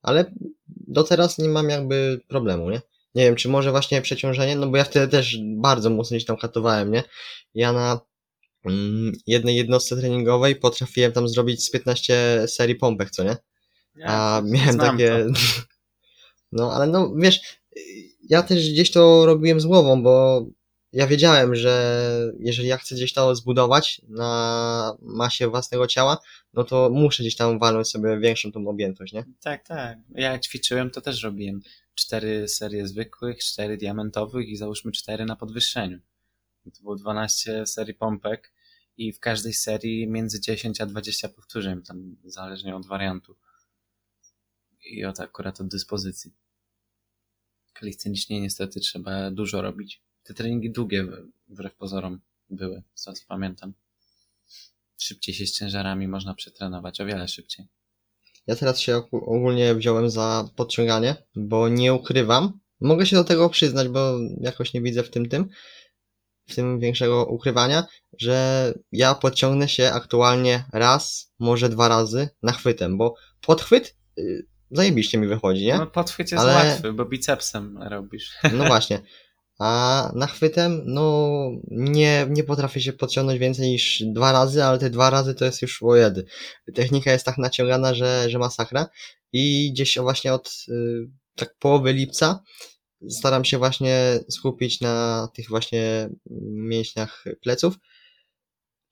[0.02, 0.32] Ale
[0.66, 2.80] do teraz nie mam jakby problemu, nie?
[3.18, 6.36] Nie wiem, czy może właśnie przeciążenie, no bo ja wtedy też bardzo mocno gdzieś tam
[6.36, 7.02] katowałem, nie?
[7.54, 8.00] Ja na
[8.64, 13.36] mm, jednej jednostce treningowej potrafiłem tam zrobić z 15 serii pompek, co nie?
[14.04, 15.08] A miałem znam takie.
[15.08, 15.40] to.
[16.52, 17.40] No, ale no wiesz,
[18.28, 20.46] ja też gdzieś to robiłem z głową, bo
[20.98, 22.02] ja wiedziałem, że
[22.40, 26.18] jeżeli ja chcę gdzieś to zbudować na masie własnego ciała,
[26.54, 29.24] no to muszę gdzieś tam walnąć sobie większą tą objętość, nie?
[29.40, 29.98] Tak, tak.
[30.14, 31.60] Ja ćwiczyłem, to też robiłem
[31.94, 35.98] cztery serie zwykłych, cztery diamentowych i załóżmy cztery na podwyższeniu.
[36.64, 38.52] To było 12 serii pompek
[38.96, 43.36] i w każdej serii między 10 a 20 powtórzeń, tam zależnie od wariantu.
[44.84, 46.32] I od akurat od dyspozycji.
[47.72, 50.07] Kaliscenicznie niestety trzeba dużo robić.
[50.28, 51.06] Te treningi długie,
[51.48, 52.20] wbrew pozorom,
[52.50, 53.72] były, z tego co pamiętam.
[54.98, 57.66] Szybciej się z ciężarami można przetrenować, o wiele szybciej.
[58.46, 62.60] Ja teraz się ogó- ogólnie wziąłem za podciąganie, bo nie ukrywam.
[62.80, 65.48] Mogę się do tego przyznać, bo jakoś nie widzę w tym tym,
[66.48, 67.86] w tym większego ukrywania,
[68.18, 75.26] że ja podciągnę się aktualnie raz, może dwa razy nachwytem, bo podchwyt y, zajebiście mi
[75.26, 75.76] wychodzi, nie?
[75.78, 78.32] No podchwyt jest Ale- łatwy, bo bicepsem robisz.
[78.52, 79.00] No właśnie.
[79.58, 81.28] A nachwytem, no
[81.70, 85.62] nie, nie potrafię się podciągnąć więcej niż dwa razy, ale te dwa razy to jest
[85.62, 86.24] już o jedy.
[86.74, 88.88] Technika jest tak naciągana, że, że masakra.
[89.32, 92.42] I gdzieś właśnie od y, tak połowy lipca
[93.08, 96.10] staram się właśnie skupić na tych właśnie
[96.50, 97.74] mięśniach pleców,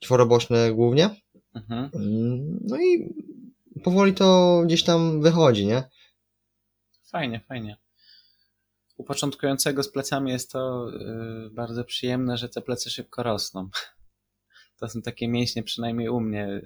[0.01, 1.11] czworoboczne głównie.
[1.55, 1.91] Mhm.
[1.95, 3.15] Mm, No i
[3.85, 5.83] powoli to gdzieś tam wychodzi, nie?
[7.11, 7.77] Fajnie, fajnie.
[8.97, 13.69] U początkującego z plecami jest to yy, bardzo przyjemne, że te plecy szybko rosną.
[14.81, 16.63] To są takie mięśnie, przynajmniej u mnie,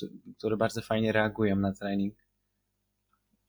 [0.00, 0.06] t-
[0.38, 2.14] które bardzo fajnie reagują na trening.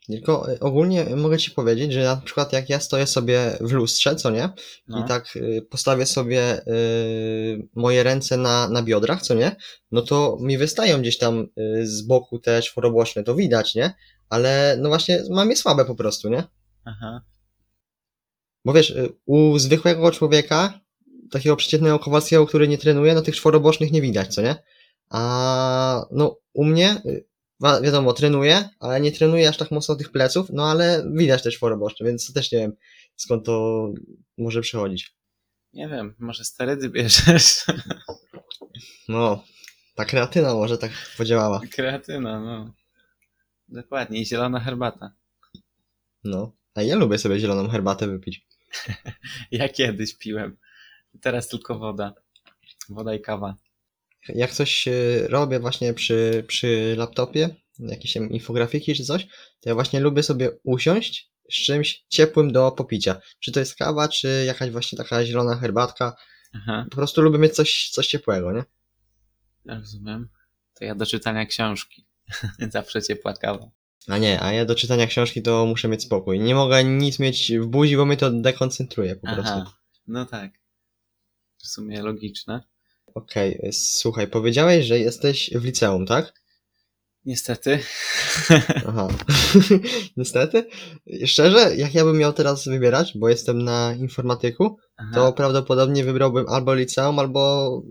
[0.08, 4.16] Tylko y, ogólnie mogę ci powiedzieć, że na przykład jak ja stoję sobie w lustrze,
[4.16, 4.50] co nie?
[4.88, 5.00] No.
[5.00, 9.56] I tak y, postawię sobie y, moje ręce na, na biodrach, co nie?
[9.92, 13.94] No to mi wystają gdzieś tam y, z boku te czworoboczne, to widać, nie?
[14.30, 16.44] Ale no właśnie mam je słabe po prostu, nie?
[16.86, 17.22] Aha.
[18.66, 20.80] Bo wiesz, y, u zwykłego człowieka,
[21.32, 24.56] takiego przeciętnego Kowalskiego, który nie trenuje, no tych czworobocznych nie widać, co nie?
[25.10, 27.26] A no u mnie, y,
[27.84, 32.06] wiadomo, trenuję, ale nie trenuję aż tak mocno tych pleców, no ale widać te czworoboczne,
[32.06, 32.74] więc też nie wiem
[33.16, 33.88] skąd to
[34.38, 35.16] może przychodzić.
[35.74, 37.56] Nie wiem, może sterydy bierzesz.
[39.08, 39.44] No,
[39.96, 41.62] ta kreatyna może tak podziałała.
[41.72, 42.74] Kreatyna, no.
[43.68, 45.14] Dokładnie, i zielona herbata.
[46.24, 46.52] No.
[46.76, 48.48] A ja lubię sobie zieloną herbatę wypić.
[49.52, 50.58] Ja kiedyś piłem.
[51.22, 52.14] Teraz tylko woda.
[52.90, 53.56] Woda i kawa.
[54.30, 54.88] Jak coś
[55.26, 59.28] robię właśnie przy, przy laptopie, jakieś infografiki czy coś,
[59.60, 63.22] to ja właśnie lubię sobie usiąść z czymś ciepłym do popicia.
[63.40, 66.16] Czy to jest kawa, czy jakaś właśnie taka zielona herbatka.
[66.54, 68.64] Aha, Po prostu lubię mieć coś, coś ciepłego, nie?
[69.66, 70.30] rozumiem.
[70.74, 72.06] To ja do czytania książki.
[72.70, 73.72] Zawsze ciepła kawa.
[74.08, 76.40] A nie, a ja do czytania książki to muszę mieć spokój.
[76.40, 79.54] Nie mogę nic mieć w buzi, bo mnie to dekoncentruje po prostu.
[79.54, 79.78] Aha,
[80.08, 80.52] no tak.
[81.58, 82.64] W sumie logiczne.
[83.16, 86.34] Okej, y, słuchaj, powiedziałeś, że jesteś w liceum, tak?
[87.26, 87.80] Niestety.
[88.88, 89.08] Aha.
[90.18, 90.66] Niestety.
[91.26, 95.12] Szczerze, jak ja bym miał teraz wybierać, bo jestem na informatyku, Aha.
[95.14, 97.82] to prawdopodobnie wybrałbym albo liceum, albo,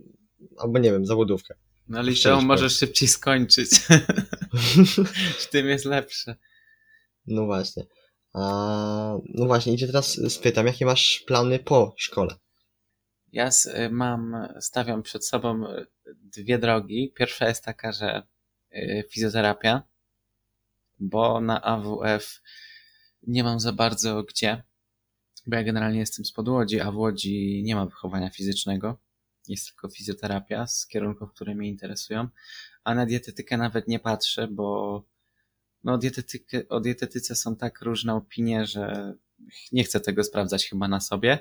[0.59, 1.55] albo nie wiem, zawodówkę.
[1.89, 3.71] No liceum możesz szybciej skończyć.
[5.39, 6.37] w tym jest lepsze.
[7.27, 7.83] No właśnie.
[8.35, 8.41] A,
[9.35, 12.35] no właśnie, i cię teraz spytam, jakie masz plany po szkole?
[13.33, 15.87] Ja s- y, mam, stawiam przed sobą y,
[16.23, 17.13] dwie drogi.
[17.17, 18.23] Pierwsza jest taka, że
[18.75, 19.83] y, fizjoterapia,
[20.99, 22.43] bo na AWF
[23.23, 24.63] nie mam za bardzo gdzie,
[25.47, 28.99] bo ja generalnie jestem spod Łodzi, a w Łodzi nie ma wychowania fizycznego.
[29.49, 32.29] Jest tylko fizjoterapia z kierunków, które mnie interesują,
[32.85, 35.03] a na dietetykę nawet nie patrzę, bo
[35.85, 39.15] no, dietetykę, o dietetyce są tak różne opinie, że
[39.73, 41.39] nie chcę tego sprawdzać chyba na sobie.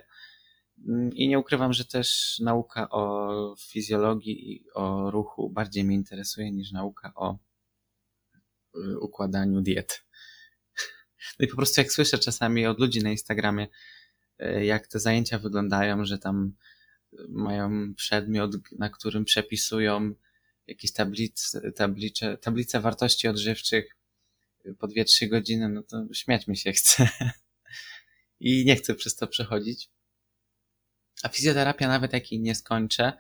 [0.88, 6.52] Mm, I nie ukrywam, że też nauka o fizjologii i o ruchu bardziej mnie interesuje
[6.52, 7.38] niż nauka o
[8.78, 10.06] y, układaniu diet.
[11.40, 13.68] No i po prostu jak słyszę czasami od ludzi na Instagramie,
[14.42, 16.54] y, jak te zajęcia wyglądają, że tam
[17.30, 20.14] mają przedmiot, na którym przepisują
[20.68, 23.96] jakieś tablice, tablicze, tablice wartości odżywczych
[24.80, 27.10] po 2-3 godziny, no to śmiać mi się chce.
[28.40, 29.90] I nie chcę przez to przechodzić.
[31.24, 33.14] A fizjoterapia, nawet jak jej nie skończę,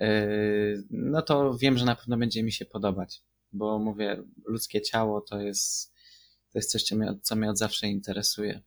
[0.00, 3.22] yy, no to wiem, że na pewno będzie mi się podobać.
[3.52, 5.92] Bo mówię, ludzkie ciało to jest,
[6.52, 8.62] to jest coś, co mnie, co mnie od zawsze interesuje.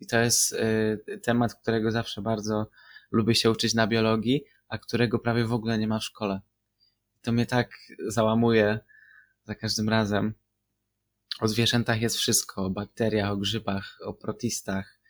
[0.00, 0.52] I to jest
[1.06, 2.70] yy, temat, którego zawsze bardzo
[3.12, 6.40] lubię się uczyć na biologii, a którego prawie w ogóle nie ma w szkole.
[7.22, 7.70] To mnie tak
[8.06, 8.80] załamuje
[9.44, 10.34] za każdym razem.
[11.40, 15.00] O zwierzętach jest wszystko, o bakteriach, o grzybach, o protistach,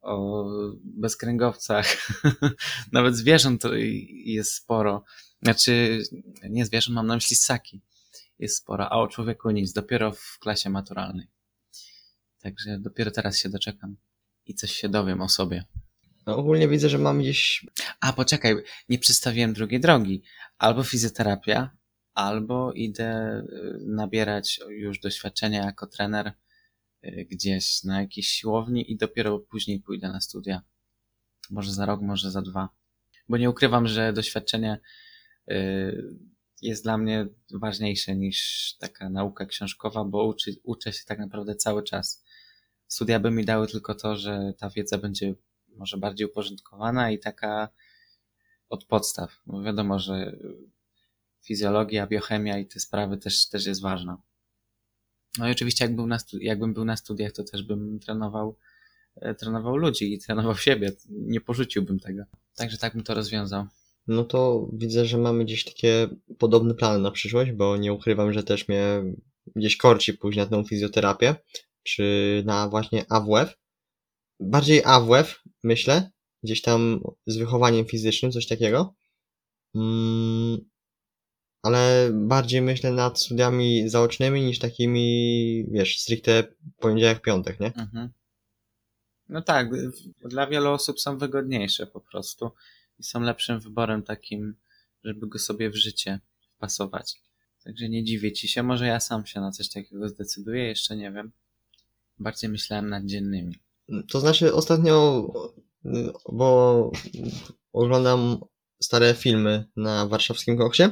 [0.00, 0.44] o
[0.84, 1.86] bezkręgowcach.
[2.92, 3.62] Nawet zwierząt
[4.24, 5.04] jest sporo.
[5.42, 6.02] Znaczy,
[6.50, 7.82] nie zwierząt, mam na myśli ssaki.
[8.38, 9.72] Jest sporo, a o człowieku nic.
[9.72, 11.26] Dopiero w klasie maturalnej.
[12.38, 13.96] Także dopiero teraz się doczekam
[14.46, 15.64] i coś się dowiem o sobie.
[16.26, 17.66] No, ogólnie widzę, że mam gdzieś.
[18.00, 18.56] A poczekaj,
[18.88, 20.22] nie przedstawiłem drugiej drogi.
[20.58, 21.70] Albo fizjoterapia,
[22.14, 26.32] albo idę y, nabierać już doświadczenia jako trener
[27.04, 30.62] y, gdzieś na jakiejś siłowni i dopiero później pójdę na studia.
[31.50, 32.68] Może za rok, może za dwa.
[33.28, 34.80] Bo nie ukrywam, że doświadczenie
[35.50, 36.20] y,
[36.62, 41.82] jest dla mnie ważniejsze niż taka nauka książkowa, bo uczy, uczę się tak naprawdę cały
[41.82, 42.24] czas.
[42.86, 45.34] Studia by mi dały tylko to, że ta wiedza będzie
[45.76, 47.68] może bardziej uporządkowana i taka
[48.68, 49.40] od podstaw.
[49.46, 50.36] Bo wiadomo, że
[51.42, 54.22] fizjologia, biochemia i te sprawy też, też jest ważna.
[55.38, 58.56] No i oczywiście jak był na jakbym był na studiach, to też bym trenował,
[59.16, 60.92] e, trenował ludzi i trenował siebie.
[61.08, 62.22] Nie porzuciłbym tego.
[62.56, 63.66] Także tak bym to rozwiązał.
[64.06, 66.08] No to widzę, że mamy gdzieś takie
[66.38, 69.02] podobne plany na przyszłość, bo nie ukrywam, że też mnie
[69.56, 71.34] gdzieś korci pójść na tą fizjoterapię,
[71.82, 73.56] czy na właśnie AWF.
[74.40, 76.10] Bardziej AWF, myślę,
[76.42, 78.94] gdzieś tam z wychowaniem fizycznym, coś takiego.
[79.74, 80.70] Mm,
[81.62, 86.44] ale bardziej myślę nad studiami zaocznymi niż takimi, wiesz, stricte
[86.78, 87.66] poniedziałek, piątek, nie?
[87.66, 88.10] Mhm.
[89.28, 89.70] No tak,
[90.24, 92.50] dla wielu osób są wygodniejsze po prostu
[92.98, 94.54] i są lepszym wyborem takim,
[95.04, 96.20] żeby go sobie w życie
[96.56, 97.20] wpasować.
[97.64, 101.12] Także nie dziwię ci się, może ja sam się na coś takiego zdecyduję, jeszcze nie
[101.12, 101.32] wiem.
[102.18, 103.58] Bardziej myślałem nad dziennymi.
[104.10, 105.26] To znaczy ostatnio,
[106.32, 106.90] bo
[107.72, 108.38] oglądam
[108.82, 110.82] stare filmy na warszawskim koksie.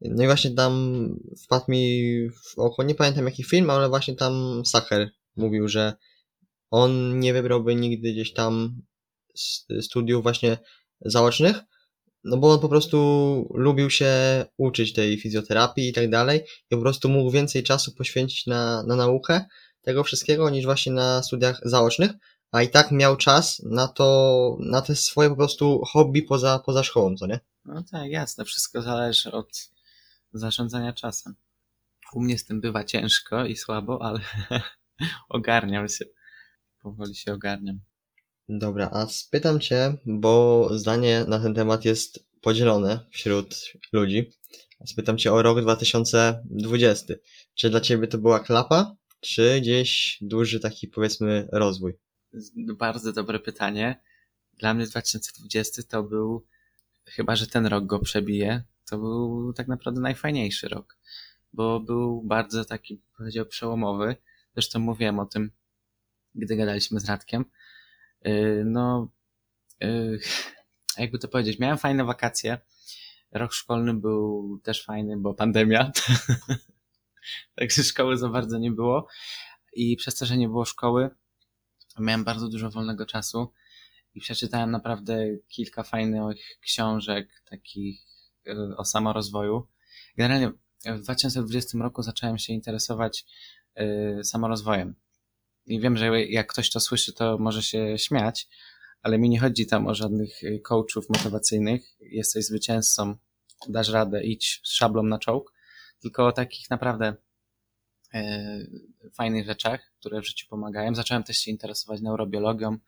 [0.00, 1.14] No i właśnie tam
[1.44, 5.92] wpadł mi w oko, nie pamiętam jaki film, ale właśnie tam Sacher mówił, że
[6.70, 8.82] on nie wybrałby nigdy gdzieś tam
[9.80, 10.58] studiów właśnie
[11.00, 11.56] zaocznych,
[12.24, 12.98] no bo on po prostu
[13.54, 14.12] lubił się
[14.56, 18.96] uczyć tej fizjoterapii i tak dalej i po prostu mógł więcej czasu poświęcić na, na
[18.96, 19.44] naukę
[19.88, 22.10] tego wszystkiego niż właśnie na studiach zaocznych,
[22.52, 26.82] a i tak miał czas na to, na te swoje po prostu hobby poza, poza
[26.82, 27.40] szkołą, co nie?
[27.64, 29.70] No tak, jasne, wszystko zależy od
[30.32, 31.34] zarządzania czasem.
[32.12, 34.20] U mnie z tym bywa ciężko i słabo, ale
[35.28, 36.04] ogarniam się.
[36.82, 37.80] Powoli się ogarniam.
[38.48, 44.30] Dobra, a spytam Cię, bo zdanie na ten temat jest podzielone wśród ludzi.
[44.86, 47.14] Spytam Cię o rok 2020.
[47.54, 51.94] Czy dla Ciebie to była klapa, czy gdzieś duży taki powiedzmy rozwój?
[52.56, 54.00] Bardzo dobre pytanie.
[54.58, 56.46] Dla mnie 2020 to był,
[57.04, 60.96] chyba że ten rok go przebije, to był tak naprawdę najfajniejszy rok,
[61.52, 64.16] bo był bardzo taki, powiedział, przełomowy.
[64.54, 65.50] Zresztą mówiłem o tym,
[66.34, 67.44] gdy gadaliśmy z Radkiem.
[68.26, 69.10] Y, no,
[69.82, 70.18] y,
[70.98, 72.58] jakby to powiedzieć, miałem fajne wakacje.
[73.32, 75.92] Rok szkolny był też fajny, bo pandemia.
[77.54, 79.08] Także szkoły za bardzo nie było.
[79.72, 81.10] I przez to, że nie było szkoły,
[81.98, 83.52] miałem bardzo dużo wolnego czasu
[84.14, 88.00] i przeczytałem naprawdę kilka fajnych książek, takich
[88.76, 89.66] o samorozwoju.
[90.16, 90.52] Generalnie
[90.86, 93.24] w 2020 roku zacząłem się interesować
[93.80, 94.94] y, samorozwojem.
[95.66, 98.48] I wiem, że jak ktoś to słyszy, to może się śmiać,
[99.02, 101.96] ale mi nie chodzi tam o żadnych y, coachów motywacyjnych.
[102.00, 103.16] Jesteś zwycięzcą,
[103.68, 105.52] dasz radę, idź z szablą na czołg,
[106.00, 107.14] tylko o takich naprawdę
[108.14, 110.94] y, fajnych rzeczach, które w życiu pomagają.
[110.94, 112.78] Zacząłem też się interesować neurobiologią,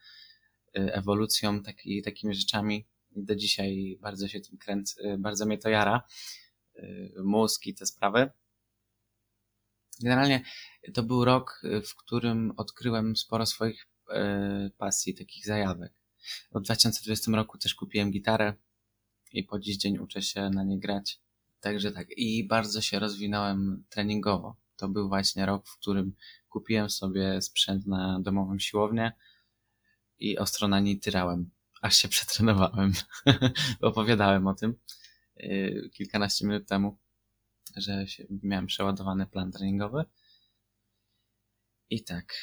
[0.72, 2.86] ewolucją, taki, takimi rzeczami
[3.16, 6.02] do dzisiaj bardzo się tym kręcę, bardzo mnie to jara,
[7.24, 8.30] mózg i te sprawy.
[10.02, 10.44] Generalnie
[10.94, 13.88] to był rok, w którym odkryłem sporo swoich
[14.78, 15.92] pasji, takich zajawek.
[16.54, 18.54] W 2020 roku też kupiłem gitarę
[19.32, 21.20] i po dziś dzień uczę się na niej grać.
[21.61, 22.06] Także tak.
[22.16, 24.56] I bardzo się rozwinąłem treningowo.
[24.76, 26.14] To był właśnie rok, w którym
[26.48, 29.12] kupiłem sobie sprzęt na domową siłownię
[30.18, 31.50] i ostro na niej tyrałem
[31.80, 32.92] aż się przetrenowałem.
[33.80, 34.74] Opowiadałem o tym
[35.36, 36.98] yy, kilkanaście minut temu,
[37.76, 38.04] że
[38.42, 40.04] miałem przeładowany plan treningowy.
[41.90, 42.34] I tak.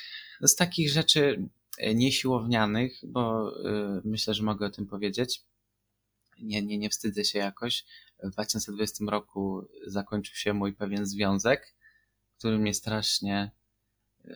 [0.42, 1.50] Z takich rzeczy
[1.80, 5.44] yy, niesiłownianych, bo yy, myślę, że mogę o tym powiedzieć.
[6.40, 7.86] Nie, nie, nie wstydzę się jakoś.
[8.24, 11.76] W 2020 roku zakończył się mój pewien związek,
[12.38, 13.52] który mnie strasznie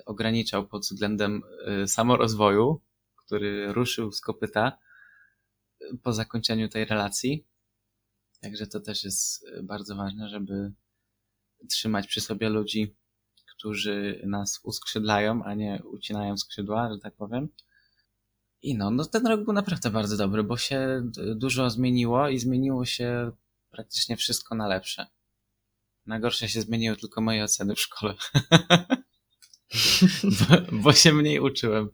[0.05, 1.41] ograniczał pod względem
[1.87, 2.81] samorozwoju,
[3.15, 4.77] który ruszył z kopyta
[6.03, 7.45] po zakończeniu tej relacji.
[8.41, 10.71] Także to też jest e, bardzo ważne, żeby
[11.69, 12.95] trzymać przy sobie ludzi,
[13.55, 17.49] którzy nas uskrzydlają, a nie ucinają skrzydła, że tak powiem.
[18.61, 22.85] I no, no ten rok był naprawdę bardzo dobry, bo się dużo zmieniło i zmieniło
[22.85, 23.31] się
[23.69, 25.07] praktycznie wszystko na lepsze.
[26.05, 28.13] Na gorsze się zmieniły tylko moje oceny w szkole.
[30.39, 31.89] bo, bo się mniej uczyłem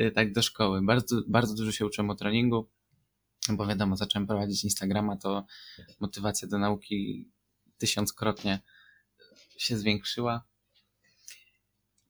[0.00, 0.82] y, tak do szkoły.
[0.82, 2.70] Bardzo, bardzo dużo się uczyłem o treningu,
[3.48, 5.46] bo wiadomo, zacząłem prowadzić Instagrama, to
[6.00, 7.28] motywacja do nauki
[7.78, 8.60] tysiąckrotnie
[9.58, 10.44] się zwiększyła,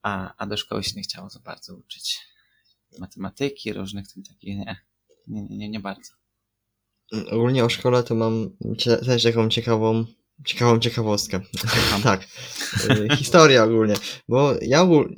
[0.03, 2.34] a, a do szkoły się nie chciało za bardzo uczyć
[2.99, 4.77] matematyki, różnych tym takich, nie,
[5.27, 6.13] nie, nie, nie, bardzo.
[7.31, 10.05] Ogólnie o szkole to mam cie- też taką ciekawą,
[10.47, 11.41] ciekawą ciekawostkę.
[12.03, 12.29] Tak.
[12.91, 13.95] Y, Historia ogólnie.
[14.29, 15.17] Bo ja ogólnie...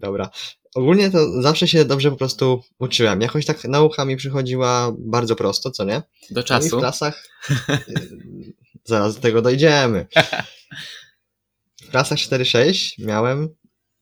[0.00, 0.30] Dobra.
[0.74, 3.20] Ogólnie to zawsze się dobrze po prostu uczyłem.
[3.20, 6.02] Jakoś tak nauka mi przychodziła bardzo prosto, co nie?
[6.30, 6.78] Do No i w czasu.
[6.78, 7.28] klasach...
[8.84, 10.06] Zaraz do tego dojdziemy.
[11.82, 13.48] W klasach 4-6 miałem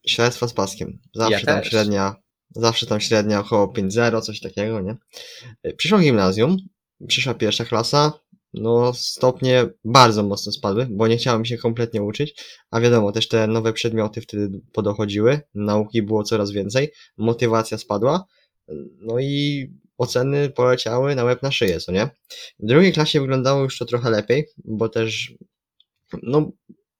[0.06, 0.98] śledztwo z paskiem.
[1.14, 1.68] Zawsze Ja tam też.
[1.70, 2.14] średnia,
[2.54, 4.96] zawsze tam średnia około 5-0, coś takiego, nie?
[5.66, 6.56] Y, Przyszło gimnazjum,
[7.08, 8.12] przyszła pierwsza klasa,
[8.54, 13.46] no stopnie bardzo mocno spadły, bo nie chciałem się kompletnie uczyć, a wiadomo, też te
[13.46, 18.26] nowe przedmioty wtedy podochodziły, nauki było coraz więcej, motywacja spadła,
[18.98, 19.66] no i
[19.98, 22.10] oceny poleciały na łeb na szyję, co nie?
[22.58, 25.34] W drugiej klasie wyglądało już to trochę lepiej, bo też,
[26.22, 26.52] no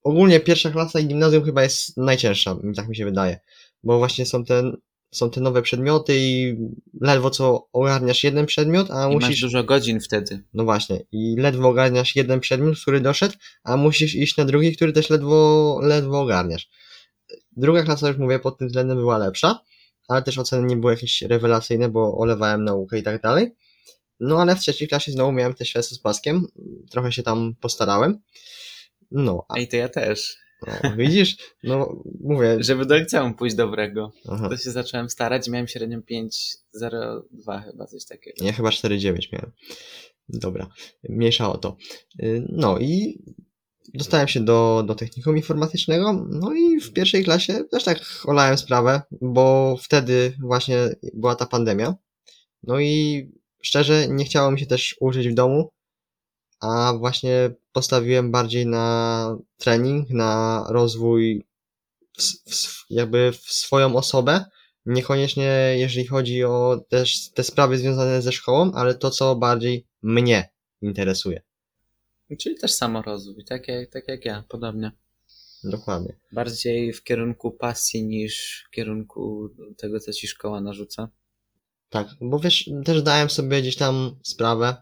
[0.03, 3.41] ogólnie pierwsza klasa i gimnazjum chyba jest najcięższa, tak mi się wydaje,
[3.83, 4.73] bo właśnie są te,
[5.13, 6.57] są te nowe przedmioty i
[7.01, 10.43] ledwo co ogarniasz jeden przedmiot, a I masz musisz, dużo godzin wtedy.
[10.55, 13.35] no właśnie, i ledwo ogarniasz jeden przedmiot, który doszedł,
[13.65, 16.69] a musisz iść na drugi, który też ledwo, ledwo ogarniasz.
[17.57, 19.61] Druga klasa, już mówię, pod tym względem była lepsza,
[20.09, 23.55] ale też oceny nie były jakieś rewelacyjne, bo olewałem naukę i tak dalej.
[24.21, 26.47] No ale w trzeciej klasie znowu miałem te świece z paskiem,
[26.91, 28.19] trochę się tam postarałem.
[29.11, 30.42] No, a Ej, to ja też.
[30.67, 35.69] No, widzisz, no mówię, Żeby do liceum pójść dobrego, aha, to się zacząłem starać, miałem
[35.69, 38.45] średnią 5,02 chyba, coś takiego.
[38.45, 39.53] nie, chyba 4,9 miałem.
[40.29, 40.67] Dobra,
[41.09, 41.77] mniejsza o to.
[42.23, 43.23] Y, No i
[43.95, 49.03] dostałem się do, do technikum informatycznego, no i w pierwszej klasie też tak olałem sprawę,
[49.21, 50.77] bo wtedy właśnie
[51.15, 51.95] była ta pandemia.
[52.63, 53.27] No i
[53.63, 55.71] szczerze nie chciało mi się też uczyć w domu,
[56.61, 61.45] a właśnie postawiłem bardziej na trening, na rozwój
[62.19, 64.45] w, w, jakby w swoją osobę.
[64.87, 70.49] Niekoniecznie jeżeli chodzi o też te sprawy związane ze szkołą, ale to, co bardziej mnie
[70.83, 71.43] interesuje.
[72.39, 74.93] Czyli też samorozwój, tak jak, tak jak ja, podobnie.
[75.65, 76.17] Dokładnie.
[76.33, 81.09] Bardziej w kierunku pasji niż w kierunku tego, co ci szkoła narzuca.
[81.91, 84.77] Tak, bo wiesz, też dałem sobie gdzieś tam sprawę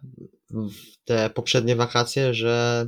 [0.50, 2.86] w te poprzednie wakacje, że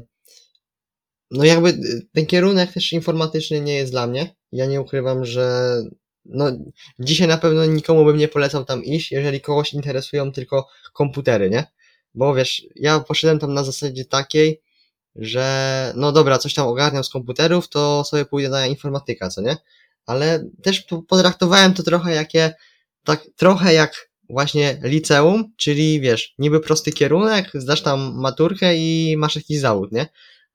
[1.31, 1.79] no jakby
[2.13, 4.35] ten kierunek też informatyczny nie jest dla mnie.
[4.53, 5.77] Ja nie ukrywam, że
[6.25, 6.53] no
[6.99, 11.65] dzisiaj na pewno nikomu bym nie polecał tam iść, jeżeli kogoś interesują tylko komputery, nie?
[12.15, 14.63] Bo wiesz, ja poszedłem tam na zasadzie takiej,
[15.17, 19.57] że no dobra, coś tam ogarniam z komputerów, to sobie pójdę na informatyka, co nie?
[20.07, 22.55] Ale też po- potraktowałem to trochę jakie,
[23.05, 29.37] tak trochę jak właśnie liceum, czyli wiesz, niby prosty kierunek, zdasz tam maturkę i masz
[29.37, 30.07] jakiś zawód, nie?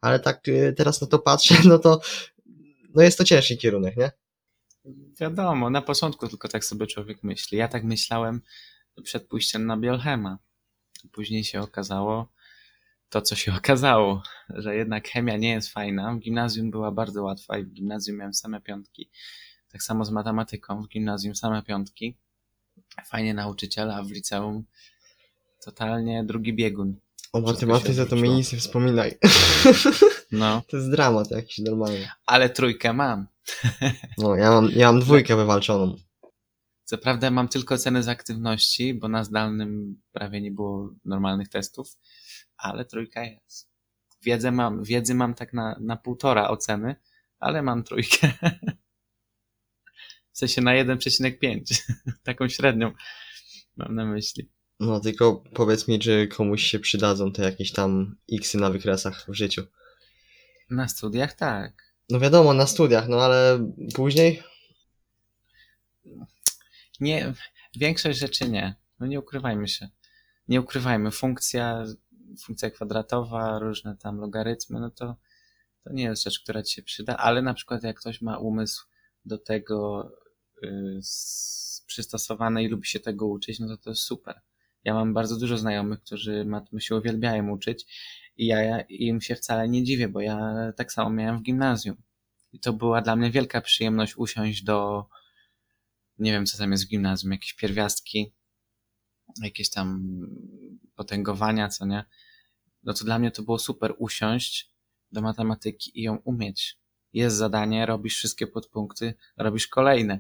[0.02, 2.02] Ale tak y, teraz na to patrzę, no to
[2.96, 4.12] no jest to ciężki kierunek, nie?
[5.20, 7.58] Wiadomo, na początku tylko tak sobie człowiek myśli.
[7.58, 8.42] Ja tak myślałem
[9.04, 10.38] przed pójściem na Biolchema.
[11.12, 12.32] Później się okazało
[13.10, 16.14] to, co się okazało, że jednak chemia nie jest fajna.
[16.14, 19.10] W gimnazjum była bardzo łatwa i w gimnazjum miałem same piątki.
[19.72, 22.18] Tak samo z matematyką, w gimnazjum same piątki.
[23.06, 24.64] Fajnie nauczyciela, a w liceum
[25.66, 26.96] totalnie drugi biegun.
[27.34, 29.18] O matematyce to mi nic nie wspominaj.
[30.32, 32.08] No, to jest dramat jakiś normalny.
[32.26, 33.28] ale trójkę mam.
[34.18, 35.96] No, ja mam, ja mam dwójkę wywalczoną.
[36.84, 41.98] Co prawda mam tylko oceny z aktywności, bo na zdalnym prawie nie było normalnych testów,
[42.58, 43.70] ale trójka jest.
[44.22, 46.96] Wiedzę mam, wiedzy mam tak na, na półtora oceny,
[47.40, 48.32] ale mam trójkę.
[50.38, 51.82] W sensie na 1,5.
[52.24, 52.92] Taką średnią
[53.78, 54.50] mam na myśli.
[54.80, 59.34] No, tylko powiedz mi, czy komuś się przydadzą te jakieś tam xy na wykresach w
[59.34, 59.64] życiu.
[60.70, 61.94] Na studiach tak.
[62.10, 64.44] No wiadomo, na studiach, no ale później?
[67.00, 67.34] Nie,
[67.76, 68.76] większość rzeczy nie.
[69.00, 69.90] No nie ukrywajmy się.
[70.48, 71.12] Nie ukrywajmy.
[71.12, 71.86] Funkcja,
[72.46, 75.16] funkcja kwadratowa, różne tam logarytmy, no to,
[75.84, 78.86] to nie jest rzecz, która ci się przyda, ale na przykład jak ktoś ma umysł
[79.26, 80.12] do tego
[80.64, 81.00] y,
[81.86, 84.42] przystosowany i lubi się tego uczyć, no to to jest super.
[84.84, 87.86] Ja mam bardzo dużo znajomych, którzy matmy się uwielbiają uczyć
[88.38, 91.98] i ja im się wcale nie dziwię, bo ja tak samo miałem w gimnazjum.
[92.54, 95.06] I to była dla mnie wielka przyjemność usiąść do,
[96.20, 98.34] nie wiem co tam jest w gimnazjum, jakieś pierwiastki,
[99.44, 100.20] jakieś tam
[100.96, 102.06] potęgowania, co nie,
[102.84, 104.72] no to dla mnie to było super usiąść
[105.12, 106.80] do matematyki i ją umieć.
[107.14, 110.20] Jest zadanie, robisz wszystkie podpunkty, robisz kolejne.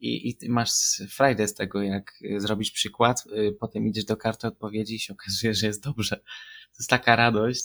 [0.00, 0.70] I, i masz
[1.10, 5.12] frajdę z tego, jak y, zrobisz przykład, y, potem idziesz do karty odpowiedzi i się
[5.12, 6.16] okazuje, że jest dobrze.
[6.16, 7.64] To jest taka radość.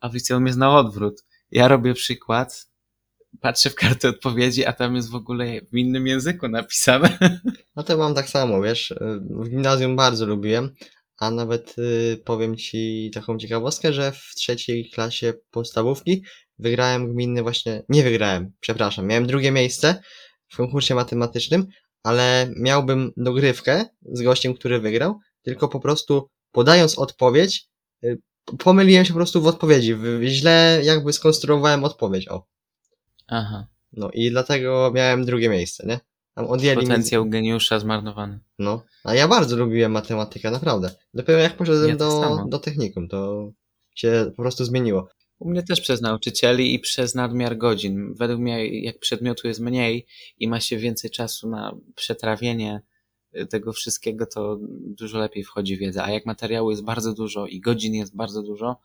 [0.00, 1.24] A w liceum jest na odwrót.
[1.50, 2.70] Ja robię przykład,
[3.40, 7.18] patrzę w kartę odpowiedzi, a tam jest w ogóle w innym języku napisane.
[7.76, 10.74] No to mam tak samo, wiesz, w gimnazjum bardzo lubiłem,
[11.18, 16.22] a nawet y, powiem Ci taką ciekawostkę, że w trzeciej klasie podstawówki
[16.58, 20.02] wygrałem gminny właśnie, nie wygrałem, przepraszam, miałem drugie miejsce
[20.50, 21.66] w konkursie matematycznym,
[22.02, 27.68] ale miałbym dogrywkę z gościem, który wygrał, tylko po prostu podając odpowiedź,
[28.04, 28.18] y,
[28.58, 29.96] pomyliłem się po prostu w odpowiedzi,
[30.26, 32.46] źle jakby skonstruowałem odpowiedź, o.
[33.26, 33.66] Aha.
[33.92, 36.00] No i dlatego miałem drugie miejsce, nie?
[36.34, 36.82] Tam odjęli mi...
[36.82, 38.40] Potencjał geniusza zmarnowany.
[38.58, 40.90] No, a ja bardzo lubiłem matematykę, naprawdę.
[41.14, 42.46] Dopiero jak poszedłem Ja do, samo.
[42.48, 43.50] do technikum, to
[43.94, 45.08] się po prostu zmieniło.
[45.40, 48.14] U mnie też przez nauczycieli i przez nadmiar godzin.
[48.14, 50.06] Według mnie, jak przedmiotu jest mniej
[50.38, 52.82] i ma się więcej czasu na przetrawienie
[53.36, 56.04] y, tego wszystkiego, to dużo lepiej wchodzi wiedza.
[56.04, 58.76] A jak materiału jest bardzo dużo i godzin jest bardzo dużo,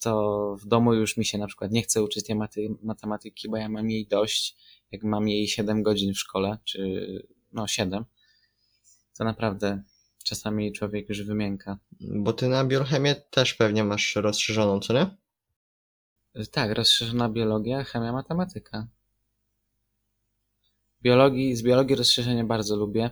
[0.00, 3.56] to w domu już mi się na przykład nie chce uczyć tej maty- matematyki, bo
[3.56, 4.56] ja mam jej dość.
[4.92, 7.04] Jak mam jej 7 godzin w szkole, czy
[7.52, 8.04] no 7,
[9.18, 9.82] to naprawdę
[10.24, 11.78] czasami człowiek już wymięka.
[12.00, 15.21] Bo ty na biochemię też pewnie masz rozszerzoną, co nie?
[16.32, 18.88] Tak, rozszerzona biologia, chemia, matematyka.
[21.02, 23.10] Biologii, z biologii rozszerzenie bardzo lubię.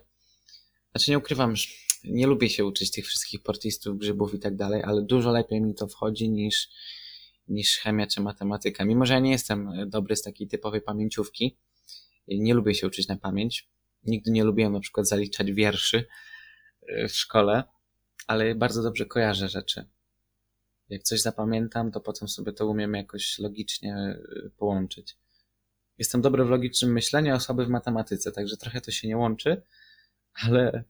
[0.91, 1.69] Znaczy nie ukrywam, że
[2.05, 5.75] nie lubię się uczyć tych wszystkich portistów, grzybów i tak dalej, ale dużo lepiej mi
[5.75, 6.69] to wchodzi niż,
[7.49, 8.85] niż chemia czy matematyka.
[8.85, 11.57] Mimo, że ja nie jestem dobry z takiej typowej pamięciówki,
[12.29, 13.69] nie lubię się uczyć na pamięć.
[14.05, 16.07] Nigdy nie lubiłem na przykład zaliczać wierszy
[16.83, 17.65] y, w szkole,
[18.27, 19.85] ale bardzo dobrze kojarzę rzeczy.
[20.91, 25.17] Jak coś zapamiętam, to potem sobie to umiem jakoś logicznie y, połączyć.
[25.99, 29.63] Jestem dobry w logicznym myśleniu, a słaby w matematyce, także trochę to się nie łączy,
[30.35, 30.85] ale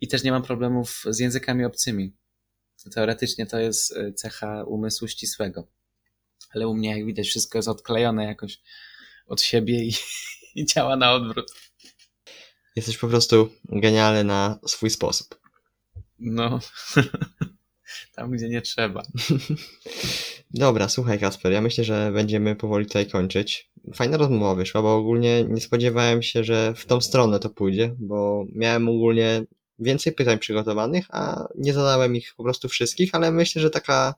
[0.00, 2.16] i też nie mam problemów z językami obcymi.
[2.94, 5.68] Teoretycznie to jest y, cecha umysłu ścisłego.
[6.50, 8.60] Ale u mnie, jak widać, wszystko jest odklejone jakoś
[9.26, 9.92] od siebie i,
[10.54, 11.52] i działa na odwrót.
[12.76, 15.40] Jesteś po prostu genialny na swój sposób.
[16.18, 16.60] No,
[18.16, 19.02] tam gdzie nie trzeba.
[20.50, 23.70] Dobra, słuchaj Kasper, ja myślę, że będziemy powoli tutaj kończyć.
[23.94, 28.44] Fajna rozmowa wyszła, bo ogólnie nie spodziewałem się, że w tą stronę to pójdzie, bo
[28.54, 29.44] miałem ogólnie
[29.78, 34.14] więcej pytań przygotowanych, a nie zadałem ich po prostu wszystkich, ale myślę, że taka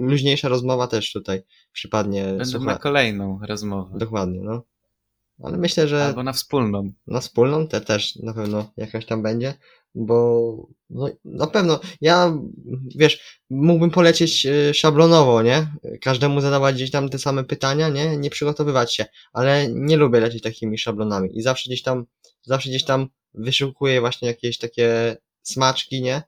[0.00, 1.42] luźniejsza rozmowa też tutaj
[1.72, 2.24] przypadnie.
[2.24, 3.98] Będę słucha- na kolejną rozmowę.
[3.98, 4.62] Dokładnie, no.
[5.42, 6.92] Ale myślę, że Albo na wspólną.
[7.06, 9.54] na wspólną te też na pewno jakaś tam będzie,
[9.94, 12.38] bo no, na pewno ja,
[12.96, 15.72] wiesz, mógłbym polecieć y, szablonowo, nie?
[16.02, 18.16] Każdemu zadawać gdzieś tam te same pytania, nie?
[18.16, 22.06] Nie przygotowywać się, ale nie lubię lecieć takimi szablonami i zawsze gdzieś tam,
[22.42, 26.22] zawsze gdzieś tam wyszukuję właśnie jakieś takie smaczki, nie?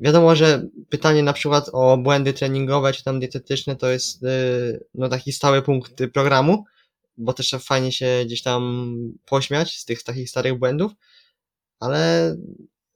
[0.00, 5.08] Wiadomo, że pytanie na przykład o błędy treningowe czy tam dietetyczne to jest y, no
[5.08, 6.64] taki stały punkt programu,
[7.16, 10.92] bo też fajnie się gdzieś tam pośmiać z tych takich starych błędów,
[11.80, 12.36] ale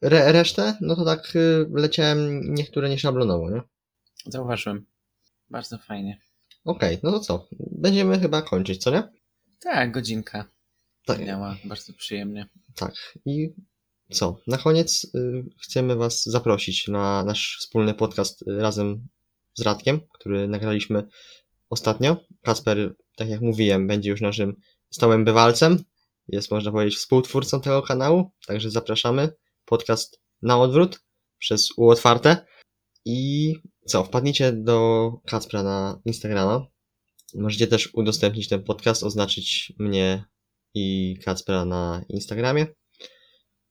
[0.03, 3.63] re, resztę, no to tak y, leciałem niektóre nieszablonowo, nie?
[4.27, 4.87] Zauważyłem.
[5.51, 6.19] Bardzo fajnie.
[6.65, 7.49] Okej, no to co?
[7.73, 9.03] Będziemy chyba kończyć, co nie?
[9.61, 10.45] Tak, godzinka
[11.07, 12.47] Tak, minęła bardzo przyjemnie.
[12.75, 12.95] tak.
[13.27, 13.55] I
[14.13, 14.41] co?
[14.47, 19.09] Na koniec y, chcemy Was zaprosić na nasz wspólny podcast y, razem
[19.55, 21.07] z Radkiem, który nagraliśmy
[21.71, 22.17] ostatnio.
[22.43, 24.57] Kasper, tak jak mówiłem, będzie już naszym
[24.91, 25.85] stałym bywalcem.
[26.33, 29.33] Jest, można powiedzieć, współtwórcą tego kanału, także zapraszamy.
[29.65, 31.01] Podcast na odwrót
[31.39, 32.47] przez U otwarte.
[33.05, 33.55] I
[33.87, 34.05] co?
[34.05, 36.67] Wpadnijcie do Kacpra na Instagrama.
[37.35, 40.25] Możecie też udostępnić ten podcast, oznaczyć mnie
[40.75, 42.67] i Kacpra na Instagramie.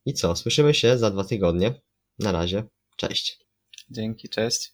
[0.05, 0.35] I co?
[0.35, 1.81] Słyszymy się za dwa tygodnie.
[2.19, 2.63] Na razie.
[2.95, 3.39] Cześć.
[3.89, 4.73] Dzięki, cześć.